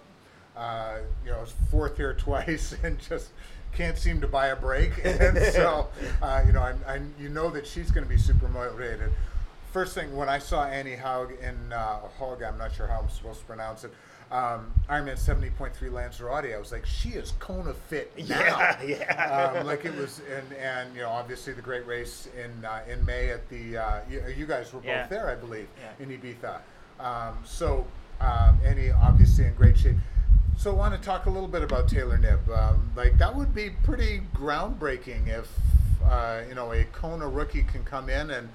uh, 0.56 0.98
you 1.24 1.30
know, 1.30 1.44
fourth 1.70 1.96
here 1.96 2.14
twice 2.18 2.74
and 2.82 2.98
just 3.08 3.30
can't 3.76 3.96
seem 3.96 4.20
to 4.20 4.28
buy 4.28 4.48
a 4.48 4.56
break. 4.56 4.92
And 5.04 5.38
so, 5.52 5.88
uh, 6.20 6.42
you 6.46 6.52
know, 6.52 6.60
I'm, 6.62 6.80
I'm, 6.86 7.14
you 7.18 7.28
know 7.28 7.50
that 7.50 7.66
she's 7.66 7.90
going 7.90 8.04
to 8.04 8.10
be 8.10 8.18
super 8.18 8.48
motivated. 8.48 9.10
First 9.72 9.94
thing 9.94 10.14
when 10.14 10.28
I 10.28 10.38
saw 10.38 10.64
Annie 10.66 10.96
Haug 10.96 11.32
in 11.40 11.72
uh, 11.72 12.00
Haug, 12.18 12.42
I'm 12.42 12.58
not 12.58 12.74
sure 12.74 12.86
how 12.86 13.00
I'm 13.00 13.08
supposed 13.08 13.40
to 13.40 13.46
pronounce 13.46 13.84
it. 13.84 13.92
Um, 14.30 14.72
Ironman 14.88 15.18
70.3 15.18 15.90
Lanzarote. 15.92 16.54
I 16.54 16.58
was 16.58 16.72
like, 16.72 16.84
she 16.86 17.10
is 17.10 17.32
Kona 17.38 17.72
fit 17.74 18.12
now. 18.28 18.36
Yeah, 18.36 18.82
yeah. 18.82 19.52
Um, 19.58 19.66
like 19.66 19.84
it 19.86 19.94
was, 19.94 20.20
and 20.34 20.52
and 20.58 20.94
you 20.94 21.00
know, 21.02 21.08
obviously 21.10 21.52
the 21.54 21.62
great 21.62 21.86
race 21.86 22.28
in 22.42 22.64
uh, 22.64 22.80
in 22.90 23.04
May 23.06 23.30
at 23.30 23.48
the 23.48 23.78
uh, 23.78 24.00
you, 24.10 24.22
you 24.36 24.46
guys 24.46 24.72
were 24.72 24.80
both 24.80 24.86
Yeah. 24.88 25.06
there, 25.06 25.28
I 25.28 25.34
believe, 25.34 25.68
Yeah. 25.80 26.04
in 26.04 26.18
Ibiza. 26.18 26.60
Um, 27.00 27.38
so 27.44 27.86
um, 28.20 28.58
Annie 28.64 28.90
obviously 28.90 29.46
in 29.46 29.54
great 29.54 29.78
shape. 29.78 29.96
So 30.58 30.70
I 30.70 30.74
want 30.74 30.94
to 30.94 31.00
talk 31.00 31.26
a 31.26 31.30
little 31.30 31.48
bit 31.48 31.62
about 31.62 31.88
Taylor 31.88 32.18
Knibb. 32.18 32.46
Um, 32.56 32.90
like 32.94 33.16
that 33.18 33.34
would 33.34 33.54
be 33.54 33.70
pretty 33.84 34.22
groundbreaking 34.34 35.28
if 35.28 35.48
uh, 36.04 36.42
you 36.48 36.54
know 36.54 36.72
a 36.72 36.84
Kona 36.84 37.26
rookie 37.26 37.62
can 37.62 37.84
come 37.84 38.10
in 38.10 38.30
and. 38.30 38.50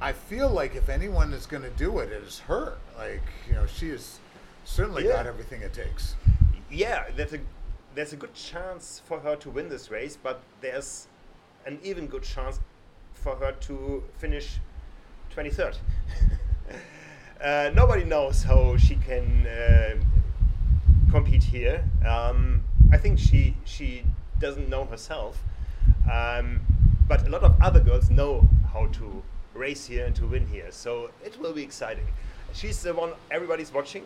I 0.00 0.12
feel 0.12 0.50
like 0.50 0.74
if 0.74 0.88
anyone 0.88 1.32
is 1.32 1.46
going 1.46 1.62
to 1.62 1.70
do 1.70 1.98
it, 2.00 2.12
it 2.12 2.22
is 2.22 2.40
her. 2.40 2.76
Like 2.96 3.22
you 3.48 3.54
know, 3.54 3.66
she 3.66 3.90
has 3.90 4.18
certainly 4.64 5.04
Yeah. 5.06 5.12
got 5.14 5.26
everything 5.26 5.62
it 5.62 5.72
takes. 5.72 6.14
yeah, 6.70 7.04
there's 7.16 7.32
a 7.32 7.40
there's 7.94 8.12
a 8.12 8.16
good 8.16 8.34
chance 8.34 9.00
for 9.06 9.20
her 9.20 9.36
to 9.36 9.48
win 9.50 9.68
this 9.68 9.90
race, 9.90 10.18
but 10.22 10.42
there's 10.60 11.06
an 11.64 11.78
even 11.82 12.06
good 12.06 12.22
chance 12.22 12.60
for 13.14 13.34
her 13.36 13.52
to 13.52 14.02
finish 14.18 14.58
23rd. 15.34 15.76
uh, 17.42 17.70
nobody 17.74 18.04
knows 18.04 18.42
how 18.42 18.76
she 18.76 18.96
can 18.96 19.46
uh, 19.46 19.94
compete 21.10 21.42
here. 21.42 21.84
Um, 22.06 22.62
I 22.92 22.98
think 22.98 23.18
she 23.18 23.56
she 23.64 24.04
doesn't 24.38 24.68
know 24.68 24.84
herself, 24.84 25.42
um, 26.12 26.60
but 27.08 27.26
a 27.26 27.30
lot 27.30 27.42
of 27.42 27.54
other 27.62 27.80
girls 27.80 28.10
know 28.10 28.46
how 28.72 28.86
to 28.88 29.22
race 29.56 29.86
here 29.86 30.06
and 30.06 30.14
to 30.16 30.26
win 30.26 30.46
here. 30.46 30.70
So 30.70 31.10
it 31.24 31.38
will 31.40 31.52
be 31.52 31.62
exciting. 31.62 32.06
She's 32.52 32.82
the 32.82 32.94
one 32.94 33.12
everybody's 33.30 33.72
watching. 33.72 34.04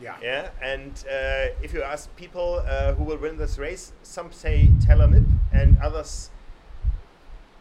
Yeah. 0.00 0.16
Yeah, 0.20 0.50
and 0.60 0.92
uh, 1.08 1.54
if 1.62 1.72
you 1.72 1.82
ask 1.82 2.14
people 2.16 2.62
uh, 2.66 2.94
who 2.94 3.04
will 3.04 3.16
win 3.16 3.36
this 3.36 3.58
race, 3.58 3.92
some 4.02 4.32
say 4.32 4.70
Taylor 4.84 5.06
Knibb, 5.06 5.26
and 5.52 5.78
others 5.78 6.30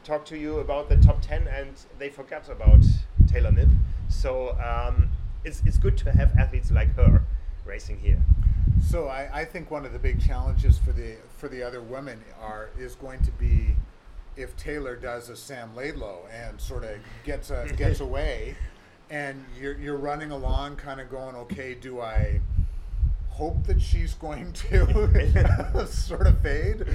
talk 0.03 0.25
to 0.25 0.37
you 0.37 0.59
about 0.59 0.89
the 0.89 0.97
top 0.97 1.21
10 1.21 1.47
and 1.47 1.73
they 1.97 2.09
forget 2.09 2.49
about 2.49 2.83
Taylor 3.27 3.51
Knibb. 3.51 3.75
So 4.09 4.57
um, 4.59 5.09
it's, 5.43 5.61
it's 5.65 5.77
good 5.77 5.97
to 5.99 6.11
have 6.11 6.35
athletes 6.37 6.71
like 6.71 6.95
her 6.95 7.23
racing 7.65 7.99
here. 7.99 8.21
So 8.81 9.07
I, 9.07 9.41
I 9.41 9.45
think 9.45 9.71
one 9.71 9.85
of 9.85 9.93
the 9.93 9.99
big 9.99 10.21
challenges 10.21 10.77
for 10.77 10.91
the 10.91 11.15
for 11.37 11.47
the 11.47 11.63
other 11.63 11.81
women 11.81 12.21
are 12.41 12.69
is 12.77 12.95
going 12.95 13.23
to 13.23 13.31
be 13.31 13.75
if 14.35 14.55
Taylor 14.57 14.95
does 14.95 15.29
a 15.29 15.35
Sam 15.35 15.71
Laidlow 15.75 16.21
and 16.31 16.59
sort 16.59 16.83
of 16.83 16.97
gets 17.23 17.49
a, 17.51 17.67
gets 17.75 17.99
away, 17.99 18.55
and 19.09 19.43
you're 19.59 19.77
you're 19.77 19.97
running 19.97 20.31
along, 20.31 20.75
kind 20.77 20.99
of 21.01 21.09
going, 21.09 21.35
okay, 21.35 21.73
do 21.75 22.01
I 22.01 22.39
hope 23.29 23.63
that 23.65 23.81
she's 23.81 24.13
going 24.13 24.53
to 24.69 25.87
sort 25.91 26.27
of 26.27 26.39
fade? 26.41 26.85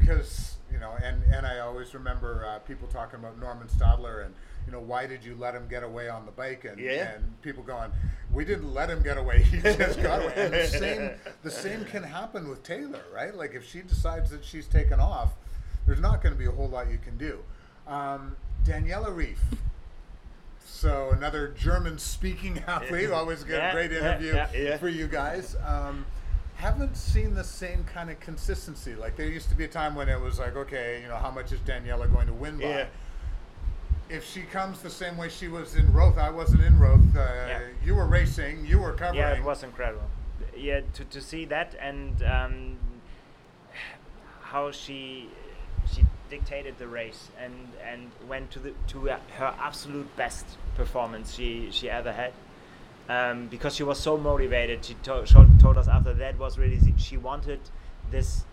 Because 0.00 0.56
you 0.72 0.78
know, 0.78 0.92
and 1.02 1.22
and 1.32 1.46
I 1.46 1.58
always 1.60 1.94
remember 1.94 2.44
uh, 2.46 2.58
people 2.60 2.88
talking 2.88 3.18
about 3.20 3.38
Normann 3.38 3.68
Stadler 3.68 4.24
and 4.24 4.34
you 4.64 4.70
know, 4.72 4.78
why 4.80 5.06
did 5.08 5.24
you 5.24 5.34
let 5.40 5.56
him 5.56 5.66
get 5.68 5.82
away 5.82 6.08
on 6.08 6.24
the 6.24 6.30
bike? 6.30 6.64
And, 6.64 6.78
Yeah. 6.78 7.14
and 7.14 7.42
people 7.42 7.64
going, 7.64 7.90
we 8.32 8.44
didn't 8.44 8.72
let 8.72 8.88
him 8.88 9.02
get 9.02 9.18
away. 9.18 9.42
He 9.42 9.60
just 9.60 10.00
got 10.00 10.22
away. 10.22 10.32
And 10.36 10.52
the 10.54 10.66
same, 10.68 11.10
the 11.42 11.50
same 11.50 11.84
can 11.84 12.04
happen 12.04 12.48
with 12.48 12.62
Taylor, 12.62 13.02
right? 13.12 13.34
Like 13.34 13.54
if 13.54 13.68
she 13.68 13.82
decides 13.82 14.30
that 14.30 14.44
she's 14.44 14.68
taken 14.68 15.00
off, 15.00 15.30
there's 15.86 16.00
not 16.00 16.22
going 16.22 16.34
to 16.34 16.38
be 16.38 16.46
a 16.46 16.50
whole 16.50 16.68
lot 16.68 16.90
you 16.90 16.98
can 16.98 17.16
do. 17.18 17.38
Um, 17.86 18.36
Daniela 18.64 19.08
Ryf. 19.08 19.36
So 20.64 21.10
another 21.10 21.48
German-speaking 21.48 22.58
athlete. 22.66 23.10
Always 23.10 23.44
get 23.44 23.58
Yeah, 23.58 23.68
a 23.70 23.72
great 23.72 23.92
interview 23.92 24.34
yeah. 24.34 24.48
Yeah. 24.54 24.76
for 24.78 24.88
you 24.88 25.06
guys. 25.06 25.56
Um, 25.66 26.06
haven't 26.56 26.96
seen 26.96 27.34
the 27.34 27.44
same 27.44 27.84
kind 27.84 28.10
of 28.10 28.20
consistency. 28.20 28.94
Like 28.94 29.16
there 29.16 29.26
used 29.26 29.48
to 29.48 29.54
be 29.54 29.64
a 29.64 29.68
time 29.68 29.94
when 29.94 30.08
it 30.08 30.20
was 30.20 30.38
like, 30.38 30.56
okay, 30.56 31.00
you 31.02 31.08
know, 31.08 31.16
how 31.16 31.30
much 31.30 31.50
is 31.52 31.60
Daniela 31.60 32.12
going 32.12 32.26
to 32.28 32.32
win 32.32 32.58
by? 32.58 32.64
Yeah. 32.64 32.86
if 34.08 34.24
she 34.24 34.42
comes 34.42 34.80
the 34.82 34.90
same 34.90 35.16
way 35.16 35.28
she 35.28 35.48
was 35.48 35.74
in 35.74 35.92
Roth, 35.92 36.18
I 36.18 36.30
wasn't 36.30 36.62
in 36.62 36.78
Roth. 36.78 37.16
Uh, 37.16 37.58
You 37.84 37.94
were 37.96 38.06
racing, 38.06 38.64
you 38.66 38.78
were 38.78 38.92
covering. 38.92 39.16
Yeah, 39.18 39.32
it 39.32 39.42
was 39.42 39.62
incredible. 39.64 40.04
Yeah, 40.56 40.82
to, 40.94 41.04
to 41.06 41.20
see 41.20 41.44
that 41.46 41.74
and 41.80 42.22
um, 42.22 42.76
how 44.42 44.70
she 44.70 45.28
she 45.92 46.04
dictated 46.30 46.78
the 46.78 46.86
race 46.86 47.28
and 47.38 47.52
and 47.84 48.10
went 48.28 48.50
to 48.50 48.58
the 48.58 48.72
to 48.88 49.06
her 49.08 49.54
absolute 49.60 50.14
best 50.16 50.46
performance 50.76 51.34
she 51.34 51.68
she 51.70 51.90
ever 51.90 52.12
had. 52.12 52.32
Um, 53.08 53.48
because 53.48 53.74
she 53.74 53.82
was 53.82 53.98
so 53.98 54.16
motivated, 54.16 54.84
she 54.84 54.94
to- 55.02 55.26
told, 55.60 55.76
us 55.76 55.88
after 55.88 56.14
that 56.14 56.38
was 56.38 56.56
really 56.56 56.78
she 56.96 57.16
wanted 57.16 57.60
this 58.10 58.44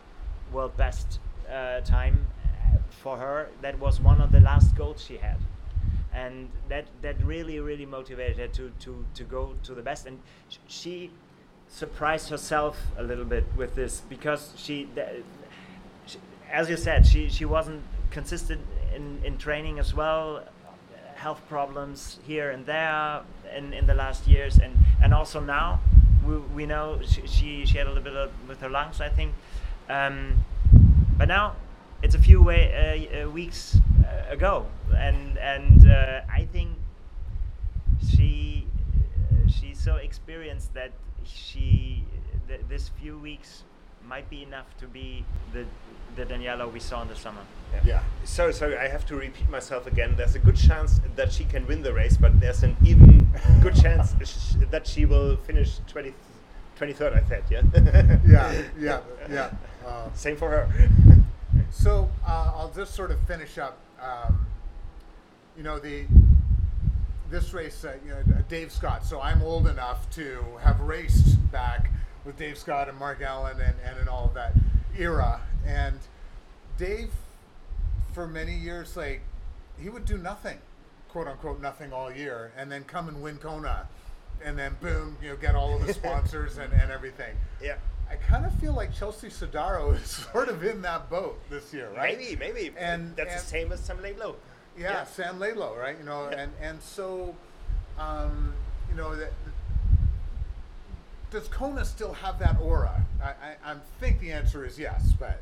world 0.51 0.75
best 0.75 1.19
uh, 1.47 1.81
time 1.81 2.25
uh, 2.43 2.77
for 2.89 3.17
her. 3.17 3.49
That 3.61 3.79
was 3.79 4.01
one 4.01 4.19
of 4.19 4.31
the 4.31 4.39
last 4.39 4.75
goals 4.75 5.05
she 5.05 5.17
had 5.17 5.38
and 6.11 6.49
that 6.69 6.85
that 7.03 7.15
really 7.23 7.59
really 7.59 7.85
motivated 7.85 8.38
her 8.38 8.47
to 8.47 8.71
to 8.79 9.05
to 9.13 9.23
go 9.23 9.53
to 9.61 9.75
the 9.75 9.81
best 9.81 10.07
and 10.07 10.19
sh- 10.49 10.57
she 10.67 11.11
surprised 11.67 12.29
herself 12.29 12.88
a 12.97 13.03
little 13.03 13.25
bit 13.25 13.45
with 13.55 13.75
this 13.75 14.01
because 14.09 14.53
she, 14.57 14.88
she 16.07 16.17
as 16.51 16.70
you 16.70 16.77
said 16.77 17.06
she 17.06 17.29
she 17.29 17.46
wasn't 17.46 17.84
consistent 18.12 18.62
in 18.96 19.22
in 19.24 19.38
training 19.38 19.79
as 19.79 19.94
well 19.94 20.44
health 21.20 21.41
problems 21.50 22.18
here 22.25 22.50
and 22.50 22.65
there 22.65 23.22
in 23.56 23.74
in 23.74 23.86
the 23.86 23.94
last 23.94 24.27
years. 24.27 24.58
And 24.58 24.74
and 25.01 25.13
also 25.13 25.39
now 25.39 25.82
we, 26.25 26.38
we 26.38 26.65
know 26.65 27.00
she, 27.06 27.27
she 27.27 27.65
she 27.65 27.77
had 27.77 27.88
a 27.88 27.89
little 27.89 28.03
bit 28.03 28.15
of, 28.15 28.32
with 28.48 28.62
her 28.62 28.70
lungs 28.70 29.01
i 29.01 29.10
think. 29.10 29.34
Um, 29.89 30.46
but 31.18 31.27
now 31.27 31.56
it's 32.01 32.15
a 32.15 32.20
few 32.20 32.41
way, 32.41 32.62
uh, 32.72 33.25
uh, 33.25 33.29
weeks 33.29 33.77
uh, 34.06 34.32
ago, 34.32 34.65
and 34.96 35.38
and 35.38 35.89
uh, 35.89 36.22
I 36.32 36.46
think 36.46 36.70
she 38.10 38.68
uh, 38.96 39.50
she's 39.50 39.79
so 39.79 39.96
experienced 39.96 40.74
that 40.75 40.91
she 41.25 42.06
th- 42.48 42.62
this 42.70 42.88
few 42.88 43.18
weeks 43.18 43.63
might 44.08 44.29
be 44.29 44.44
enough 44.44 44.68
to 44.79 44.88
be 44.88 45.25
the 45.51 45.65
the 46.19 46.25
Daniela 46.25 46.71
we 46.71 46.79
saw 46.79 47.01
in 47.01 47.07
the 47.07 47.15
summer. 47.15 47.41
Yeah. 47.85 48.03
So, 48.25 48.51
so 48.51 48.77
I 48.77 48.88
have 48.88 49.05
to 49.07 49.15
repeat 49.15 49.49
myself 49.49 49.88
again. 49.88 50.15
There's 50.17 50.35
a 50.35 50.39
good 50.39 50.57
chance 50.57 50.99
that 51.15 51.31
she 51.31 51.45
can 51.45 51.65
win 51.65 51.81
the 51.81 51.93
race, 51.93 52.17
but 52.17 52.39
there's 52.39 52.63
an 52.63 52.75
even 52.83 53.27
good 53.61 53.75
chance 53.75 54.13
sh- 54.23 54.55
that 54.69 54.85
she 54.85 55.05
will 55.05 55.38
finish 55.38 55.79
20, 55.88 56.13
23rd, 56.77 57.23
I 57.23 57.29
said, 57.29 57.43
yeah? 57.49 57.61
Yeah, 58.27 58.61
yeah, 58.77 58.99
yeah. 59.31 59.51
Uh, 59.85 60.11
Same 60.13 60.35
for 60.35 60.49
her. 60.49 60.67
so 61.72 62.09
uh, 62.27 62.51
I'll 62.55 62.72
just 62.75 62.94
sort 62.96 63.11
of 63.11 63.20
finish 63.22 63.57
up. 63.57 63.77
Um, 64.01 64.46
you 65.57 65.63
know 65.63 65.77
the 65.77 66.05
this 67.29 67.53
race, 67.53 67.83
uh, 67.83 67.96
you 68.03 68.11
know, 68.11 68.24
Dave 68.48 68.72
Scott. 68.72 69.05
So 69.05 69.22
I'm 69.22 69.41
old 69.41 69.67
enough 69.67 70.09
to 70.11 70.44
have 70.61 70.79
raced 70.79 71.51
back 71.51 71.91
with 72.25 72.37
Dave 72.37 72.57
Scott 72.57 72.87
and 72.87 72.98
Mark 72.98 73.22
Allen 73.22 73.59
and, 73.59 73.75
and 73.85 74.00
in 74.00 74.07
all 74.07 74.25
of 74.25 74.33
that 74.35 74.53
era. 74.98 75.41
And 75.65 76.00
Dave, 76.77 77.11
for 78.13 78.27
many 78.27 78.55
years, 78.55 78.95
like 78.98 79.22
he 79.79 79.89
would 79.89 80.05
do 80.05 80.17
nothing, 80.17 80.57
quote 81.09 81.27
unquote, 81.27 81.61
nothing 81.61 81.93
all 81.93 82.11
year, 82.11 82.51
and 82.57 82.72
then 82.72 82.83
come 82.83 83.07
and 83.07 83.22
win 83.22 83.37
Kona, 83.37 83.87
and 84.43 84.57
then 84.57 84.75
boom, 84.81 85.17
you 85.22 85.29
know, 85.29 85.35
get 85.35 85.55
all 85.55 85.75
of 85.75 85.85
the 85.85 85.93
sponsors 86.01 86.57
and, 86.57 86.72
and 86.74 86.91
everything. 86.91 87.35
yeah. 87.61 87.75
I 88.11 88.15
kind 88.15 88.43
of 88.43 88.51
feel 88.55 88.74
like 88.74 88.91
Chelsea 88.91 89.27
Sodaro 89.27 89.95
is 90.01 90.09
sort 90.31 90.50
of 90.50 90.63
in 90.63 90.81
that 90.81 91.11
boat 91.11 91.39
this 91.51 91.72
year, 91.72 91.91
right? 91.95 92.17
Maybe, 92.17 92.35
maybe. 92.35 92.74
And- 92.75 93.15
that's 93.15 93.29
and- 93.33 93.39
the 93.41 93.45
same 93.45 93.72
as 93.72 93.79
Sam 93.81 94.00
Laidlow. 94.00 94.33
Yeah, 94.75 94.91
Yeah. 94.91 95.03
Sam 95.03 95.37
Laidlow, 95.39 95.77
right? 95.77 95.95
You 95.95 96.05
know, 96.05 96.27
Yeah. 96.31 96.39
and 96.39 96.51
and 96.59 96.81
so, 96.81 97.35
um, 98.00 98.53
you 98.89 98.95
know, 98.95 99.15
that, 99.15 99.31
does 101.31 101.48
Kona 101.50 101.85
still 101.85 102.13
have 102.13 102.39
that 102.39 102.59
aura? 102.59 103.03
I, 103.22 103.27
I, 103.27 103.74
I 103.74 103.75
think 104.00 104.19
the 104.19 104.31
answer 104.31 104.65
is 104.65 104.79
yes, 104.79 105.13
but 105.19 105.41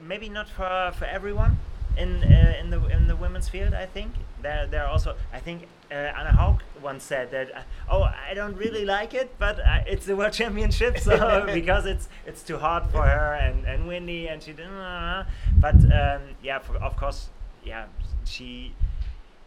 maybe 0.00 0.28
not 0.28 0.48
for 0.48 0.92
for 0.98 1.04
everyone 1.04 1.58
in 1.96 2.24
uh, 2.24 2.54
in 2.60 2.70
the 2.70 2.84
in 2.86 3.06
the 3.06 3.16
women's 3.16 3.48
field. 3.48 3.74
I 3.74 3.86
think 3.86 4.12
there 4.42 4.66
there 4.66 4.84
are 4.84 4.88
also. 4.88 5.16
I 5.32 5.38
think 5.38 5.66
uh, 5.90 5.94
Anna 5.94 6.32
Haug 6.32 6.62
once 6.82 7.04
said 7.04 7.30
that. 7.30 7.54
Uh, 7.54 7.62
oh, 7.90 8.02
I 8.02 8.34
don't 8.34 8.56
really 8.56 8.84
like 8.84 9.14
it, 9.14 9.34
but 9.38 9.58
uh, 9.60 9.80
it's 9.86 10.06
the 10.06 10.16
world 10.16 10.32
championship, 10.32 10.98
so 10.98 11.44
because 11.54 11.86
it's 11.86 12.08
it's 12.26 12.42
too 12.42 12.58
hot 12.58 12.90
for 12.90 13.02
her 13.02 13.34
and 13.34 13.64
and 13.64 13.86
windy, 13.86 14.28
and 14.28 14.42
she 14.42 14.52
didn't. 14.52 14.72
Uh, 14.72 15.24
but 15.58 15.76
um, 15.76 16.22
yeah, 16.42 16.58
for, 16.58 16.76
of 16.76 16.96
course, 16.96 17.28
yeah, 17.64 17.86
she 18.24 18.74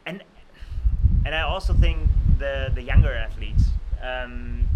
and 0.06 0.24
and 1.26 1.36
I 1.36 1.42
also 1.42 1.74
think 1.74 2.10
the 2.40 2.72
the 2.74 2.82
younger 2.82 3.14
athletes, 3.14 3.66
um, 4.02 4.68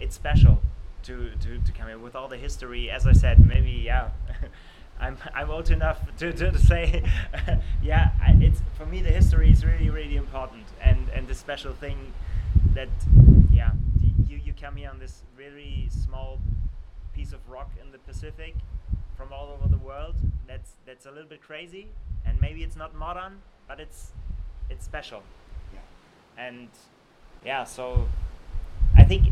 it's 0.00 0.14
special 0.14 0.60
to, 1.04 1.30
to, 1.40 1.58
to 1.58 1.72
come 1.72 1.88
here 1.88 1.98
with 1.98 2.16
all 2.16 2.28
the 2.28 2.36
history. 2.36 2.90
As 2.90 3.06
I 3.06 3.12
said, 3.12 3.46
maybe 3.46 3.70
yeah, 3.70 4.10
I'm 5.00 5.16
I'm 5.34 5.50
old 5.50 5.70
enough 5.70 6.00
to, 6.18 6.32
to, 6.32 6.50
to 6.50 6.58
say, 6.58 7.04
yeah, 7.82 8.10
I, 8.20 8.36
it's 8.40 8.60
for 8.76 8.86
me 8.86 9.02
the 9.02 9.10
history 9.10 9.50
is 9.50 9.64
really 9.64 9.90
really 9.90 10.16
important 10.16 10.66
and 10.80 11.08
and 11.10 11.26
the 11.28 11.34
special 11.34 11.72
thing 11.72 12.12
that 12.74 12.88
yeah 13.52 13.72
you 14.28 14.38
you 14.44 14.52
come 14.60 14.76
here 14.76 14.90
on 14.90 14.98
this 14.98 15.22
really 15.36 15.88
small 15.90 16.40
piece 17.14 17.32
of 17.32 17.40
rock 17.48 17.70
in 17.82 17.92
the 17.92 17.98
Pacific 17.98 18.54
from 19.16 19.32
all 19.32 19.56
over 19.58 19.68
the 19.68 19.82
world. 19.82 20.14
That's 20.46 20.72
that's 20.86 21.06
a 21.06 21.10
little 21.10 21.28
bit 21.28 21.42
crazy, 21.42 21.88
and 22.26 22.40
maybe 22.40 22.62
it's 22.62 22.76
not 22.76 22.94
modern, 22.94 23.40
but 23.68 23.80
it's 23.80 24.12
it's 24.70 24.84
special 24.84 25.22
yeah. 25.72 26.44
and 26.46 26.68
yeah 27.44 27.64
so 27.64 28.06
i 28.96 29.04
think 29.04 29.28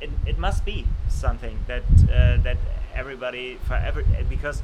it, 0.00 0.10
it, 0.26 0.38
must 0.38 0.64
be 0.64 0.86
something 1.08 1.58
that 1.66 1.82
uh, 2.10 2.36
that 2.42 2.56
everybody 2.94 3.58
for 3.66 3.74
every 3.74 4.04
because 4.28 4.62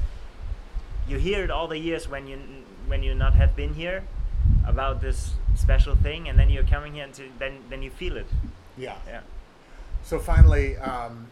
you 1.09 1.18
hear 1.18 1.42
it 1.45 1.51
all 1.51 1.68
the 1.68 1.79
years 1.79 2.09
when 2.09 2.27
you 2.27 2.38
when 2.87 3.03
you 3.03 3.14
not 3.14 3.35
have 3.35 3.57
been 3.57 3.75
here 3.75 4.05
about 4.66 5.01
this 5.01 5.33
special 5.55 5.95
thing 5.95 6.29
and 6.29 6.38
then 6.38 6.51
you're 6.51 6.64
coming 6.64 6.95
here 6.95 7.05
and 7.05 7.14
to, 7.14 7.25
then 7.38 7.59
then 7.71 7.83
you 7.83 7.90
feel 7.90 8.16
it 8.16 8.27
yeah. 8.77 8.97
yeah 9.07 9.21
So 10.03 10.18
finally, 10.18 10.77
um, 10.79 11.29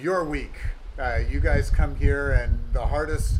your 0.00 0.24
week. 0.24 0.54
Uh, 0.98 1.20
you 1.30 1.40
guys 1.40 1.70
come 1.70 1.94
here, 1.96 2.32
and 2.32 2.58
the 2.72 2.86
hardest. 2.86 3.36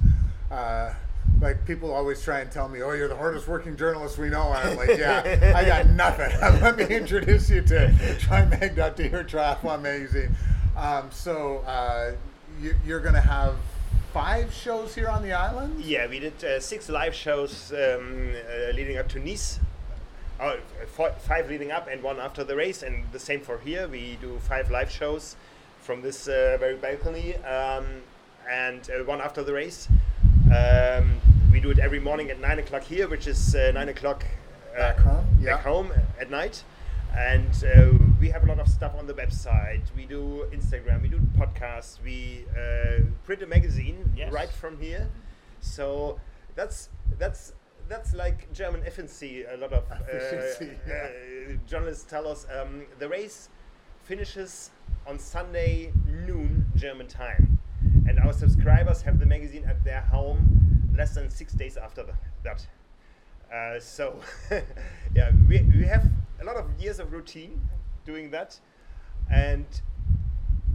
Uh, 0.50 0.92
like 1.40 1.64
people 1.66 1.92
always 1.92 2.22
try 2.22 2.40
and 2.40 2.50
tell 2.50 2.68
me, 2.68 2.82
"Oh, 2.82 2.92
you're 2.92 3.08
the 3.08 3.16
hardest 3.16 3.46
working 3.48 3.76
journalist 3.76 4.18
we 4.18 4.28
know," 4.28 4.52
and 4.52 4.70
I'm 4.70 4.76
like, 4.76 4.98
"Yeah, 4.98 5.54
I 5.54 5.64
got 5.64 5.88
nothing." 5.90 6.30
Let 6.40 6.76
me 6.76 6.86
introduce 6.86 7.48
you 7.50 7.62
to 7.62 7.88
TriMag.de 8.20 9.14
or 9.14 9.24
Triathlon 9.24 9.82
Magazine. 9.82 10.34
Um, 10.76 11.10
so 11.10 11.58
uh, 11.58 12.12
you, 12.60 12.74
you're 12.84 13.00
going 13.00 13.14
to 13.14 13.20
have 13.20 13.54
five 14.12 14.52
shows 14.52 14.94
here 14.94 15.08
on 15.08 15.22
the 15.22 15.32
island. 15.32 15.80
Yeah, 15.80 16.06
we 16.06 16.18
did 16.18 16.42
uh, 16.44 16.60
six 16.60 16.88
live 16.88 17.14
shows 17.14 17.72
um, 17.72 18.32
uh, 18.34 18.72
leading 18.74 18.98
up 18.98 19.08
to 19.10 19.18
Nice. 19.20 19.60
Oh, 20.40 20.56
four, 20.86 21.10
five 21.18 21.48
leading 21.48 21.72
up 21.72 21.88
and 21.88 22.02
one 22.02 22.18
after 22.20 22.44
the 22.44 22.54
race, 22.54 22.82
and 22.82 23.04
the 23.12 23.18
same 23.18 23.40
for 23.40 23.58
here. 23.58 23.88
We 23.88 24.18
do 24.20 24.38
five 24.38 24.70
live 24.70 24.90
shows 24.90 25.36
from 25.80 26.02
this 26.02 26.28
uh, 26.28 26.56
very 26.60 26.76
balcony, 26.76 27.36
um, 27.36 28.02
and 28.48 28.88
uh, 28.90 29.04
one 29.04 29.20
after 29.20 29.42
the 29.42 29.52
race. 29.52 29.88
Um, 30.52 31.20
we 31.52 31.60
do 31.60 31.70
it 31.70 31.78
every 31.78 32.00
morning 32.00 32.30
at 32.30 32.40
nine 32.40 32.58
o'clock 32.58 32.82
here, 32.82 33.08
which 33.08 33.26
is 33.26 33.54
uh, 33.54 33.70
nine 33.74 33.88
o'clock 33.88 34.24
uh, 34.74 34.78
Back 34.78 34.98
home, 34.98 35.26
yeah. 35.40 35.56
Back 35.56 35.64
home 35.64 35.92
at 36.20 36.30
night, 36.30 36.62
and 37.16 37.50
uh, 37.64 37.92
we 38.20 38.28
have 38.30 38.44
a 38.44 38.46
lot 38.46 38.58
of 38.60 38.68
stuff 38.68 38.94
on 38.96 39.06
the 39.06 39.14
website. 39.14 39.82
We 39.96 40.06
do 40.06 40.46
Instagram, 40.52 41.02
we 41.02 41.08
do 41.08 41.20
podcasts, 41.36 41.98
we 42.02 42.44
uh, 42.56 43.02
print 43.24 43.42
a 43.42 43.46
magazine 43.46 44.12
Yes. 44.16 44.32
right 44.32 44.48
from 44.50 44.80
here. 44.80 45.08
So 45.60 46.18
that's 46.54 46.88
that's 47.18 47.52
that's 47.88 48.14
like 48.14 48.52
German 48.52 48.82
efficiency. 48.82 49.44
A 49.44 49.56
lot 49.56 49.72
of 49.72 49.84
uh, 49.90 49.96
yeah. 50.86 50.94
uh, 50.94 51.52
journalists 51.66 52.04
tell 52.04 52.26
us 52.28 52.46
um, 52.58 52.86
the 52.98 53.08
race 53.08 53.48
finishes 54.04 54.70
on 55.06 55.18
Sunday 55.18 55.92
noon 56.06 56.66
German 56.76 57.06
time, 57.06 57.57
and 58.08 58.18
our 58.20 58.32
subscribers 58.32 59.02
have 59.02 59.18
the 59.18 59.26
magazine 59.26 59.64
at 59.64 59.84
their 59.84 60.00
home 60.00 60.88
less 60.96 61.14
than 61.14 61.30
six 61.30 61.52
days 61.52 61.76
after 61.76 62.04
that. 62.42 62.66
Uh, 63.52 63.78
so, 63.80 64.20
yeah, 65.14 65.30
we, 65.48 65.60
we 65.76 65.84
have 65.84 66.04
a 66.40 66.44
lot 66.44 66.56
of 66.56 66.66
years 66.80 66.98
of 66.98 67.12
routine 67.12 67.60
doing 68.04 68.30
that, 68.30 68.58
and 69.30 69.66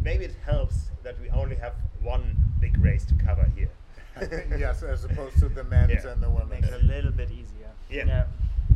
maybe 0.01 0.25
it 0.25 0.35
helps 0.45 0.89
that 1.03 1.19
we 1.19 1.29
only 1.29 1.55
have 1.55 1.73
one 2.01 2.37
big 2.59 2.77
race 2.79 3.05
to 3.05 3.15
cover 3.15 3.49
here. 3.55 3.69
yes, 4.57 4.83
as 4.83 5.03
opposed 5.05 5.39
to 5.39 5.49
the 5.49 5.63
men's 5.63 6.03
Yeah. 6.03 6.11
and 6.11 6.21
the 6.21 6.29
women's. 6.29 6.61
Makes 6.61 6.67
it 6.73 6.81
a 6.81 6.85
little 6.85 7.11
bit 7.11 7.31
easier. 7.31 7.71
Yeah. 7.89 8.25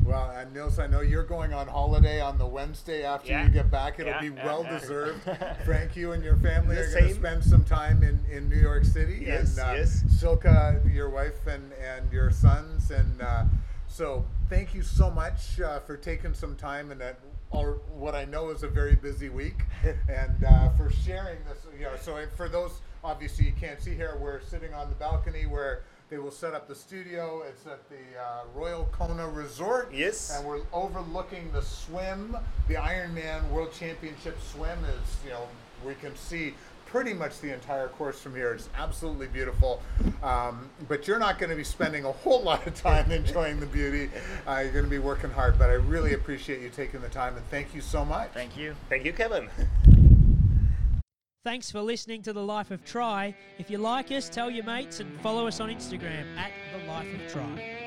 Well, 0.07 0.31
and 0.37 0.53
Nils, 0.53 0.79
I 0.79 0.87
know 0.87 1.01
you're 1.01 1.25
going 1.25 1.53
on 1.53 1.67
holiday 1.67 2.21
on 2.21 2.37
the 2.37 2.45
Wednesday 2.45 3.03
after 3.03 3.29
Yeah. 3.29 3.43
you 3.43 3.49
get 3.51 3.69
back. 3.69 3.99
It'll 3.99 4.13
Yeah, 4.13 4.21
be 4.21 4.27
yeah, 4.27 4.45
well 4.45 4.63
yeah. 4.63 4.79
deserved. 4.79 5.21
Frank, 5.65 5.97
you 5.97 6.13
and 6.13 6.23
your 6.23 6.37
family 6.37 6.75
The 6.77 6.83
are 6.83 6.91
going 6.93 7.07
to 7.09 7.13
spend 7.13 7.43
some 7.43 7.65
time 7.65 8.03
in, 8.03 8.23
in 8.31 8.47
New 8.47 8.55
York 8.55 8.85
City. 8.85 9.21
Yes, 9.25 9.57
and 9.57 9.67
uh, 9.67 9.73
yes. 9.73 10.03
Silka, 10.07 10.79
your 10.93 11.09
wife, 11.09 11.45
and, 11.45 11.73
and 11.73 12.09
your 12.13 12.31
sons. 12.31 12.89
And 12.89 13.21
uh, 13.21 13.43
so 13.89 14.23
thank 14.49 14.73
you 14.73 14.81
so 14.81 15.11
much 15.11 15.59
uh, 15.59 15.79
for 15.81 15.97
taking 15.97 16.33
some 16.33 16.55
time 16.55 16.89
in 16.89 16.99
that, 16.99 17.19
or 17.51 17.81
what 17.93 18.15
I 18.15 18.23
know 18.23 18.49
is 18.51 18.63
a 18.63 18.69
very 18.69 18.95
busy 18.95 19.27
week, 19.27 19.63
and 20.07 20.41
uh, 20.41 20.69
for 20.69 20.89
sharing 20.89 21.39
this. 21.49 21.65
You 21.77 21.83
know, 21.83 21.95
so 22.01 22.25
for 22.37 22.47
those, 22.47 22.79
obviously, 23.07 23.45
you 23.45 23.53
can't 23.59 23.81
see 23.81 23.95
here, 23.95 24.17
we're 24.19 24.41
sitting 24.41 24.73
on 24.73 24.89
the 24.89 24.95
balcony 24.95 25.45
where. 25.45 25.83
They 26.09 26.19
will 26.19 26.31
set 26.31 26.53
up 26.53 26.69
the 26.69 26.75
studio. 26.75 27.43
It's 27.45 27.67
at 27.67 27.81
the 27.89 27.97
uh, 28.17 28.43
Royal 28.55 28.87
Kona 28.93 29.27
Resort. 29.27 29.91
Yes. 29.93 30.33
And 30.33 30.47
we're 30.47 30.61
overlooking 30.71 31.51
the 31.51 31.61
swim. 31.61 32.37
The 32.69 32.75
Ironman 32.75 33.49
World 33.49 33.73
Championship 33.73 34.37
swim 34.41 34.79
is, 34.85 35.17
you 35.25 35.31
know, 35.31 35.49
we 35.85 35.95
can 35.95 36.15
see 36.15 36.53
pretty 36.85 37.13
much 37.13 37.41
the 37.41 37.53
entire 37.53 37.89
course 37.89 38.21
from 38.21 38.35
here. 38.35 38.53
It's 38.53 38.69
absolutely 38.77 39.27
beautiful. 39.27 39.81
Um, 40.23 40.69
but 40.87 41.09
you're 41.09 41.19
not 41.19 41.39
going 41.39 41.49
to 41.49 41.57
be 41.57 41.65
spending 41.65 42.05
a 42.05 42.11
whole 42.13 42.41
lot 42.41 42.65
of 42.65 42.73
time 42.73 43.11
enjoying 43.11 43.59
the 43.59 43.65
beauty. 43.65 44.09
Uh, 44.47 44.61
you're 44.63 44.71
going 44.71 44.85
to 44.85 44.89
be 44.89 44.99
working 44.99 45.29
hard. 45.29 45.59
But 45.59 45.69
I 45.69 45.73
really 45.73 46.13
appreciate 46.13 46.61
you 46.61 46.69
taking 46.69 47.01
the 47.01 47.09
time 47.09 47.35
and 47.35 47.45
thank 47.49 47.75
you 47.75 47.81
so 47.81 48.05
much. 48.05 48.29
Thank 48.33 48.55
you. 48.55 48.75
Thank 48.87 49.03
you, 49.03 49.11
Kevin. 49.11 49.49
Thanks 51.43 51.71
for 51.71 51.81
listening 51.81 52.21
to 52.23 52.33
The 52.33 52.43
Life 52.43 52.71
of 52.71 52.83
Tri. 52.83 53.35
If 53.57 53.69
you 53.69 53.77
like 53.77 54.11
us, 54.11 54.27
tell 54.27 54.49
your 54.49 54.65
mates 54.65 54.99
and 54.99 55.19
follow 55.21 55.47
us 55.47 55.59
on 55.59 55.69
Instagram 55.69 56.35
at 56.35 56.51
The 56.73 56.87
Life 56.87 57.13
of 57.13 57.31
Tri. 57.31 57.86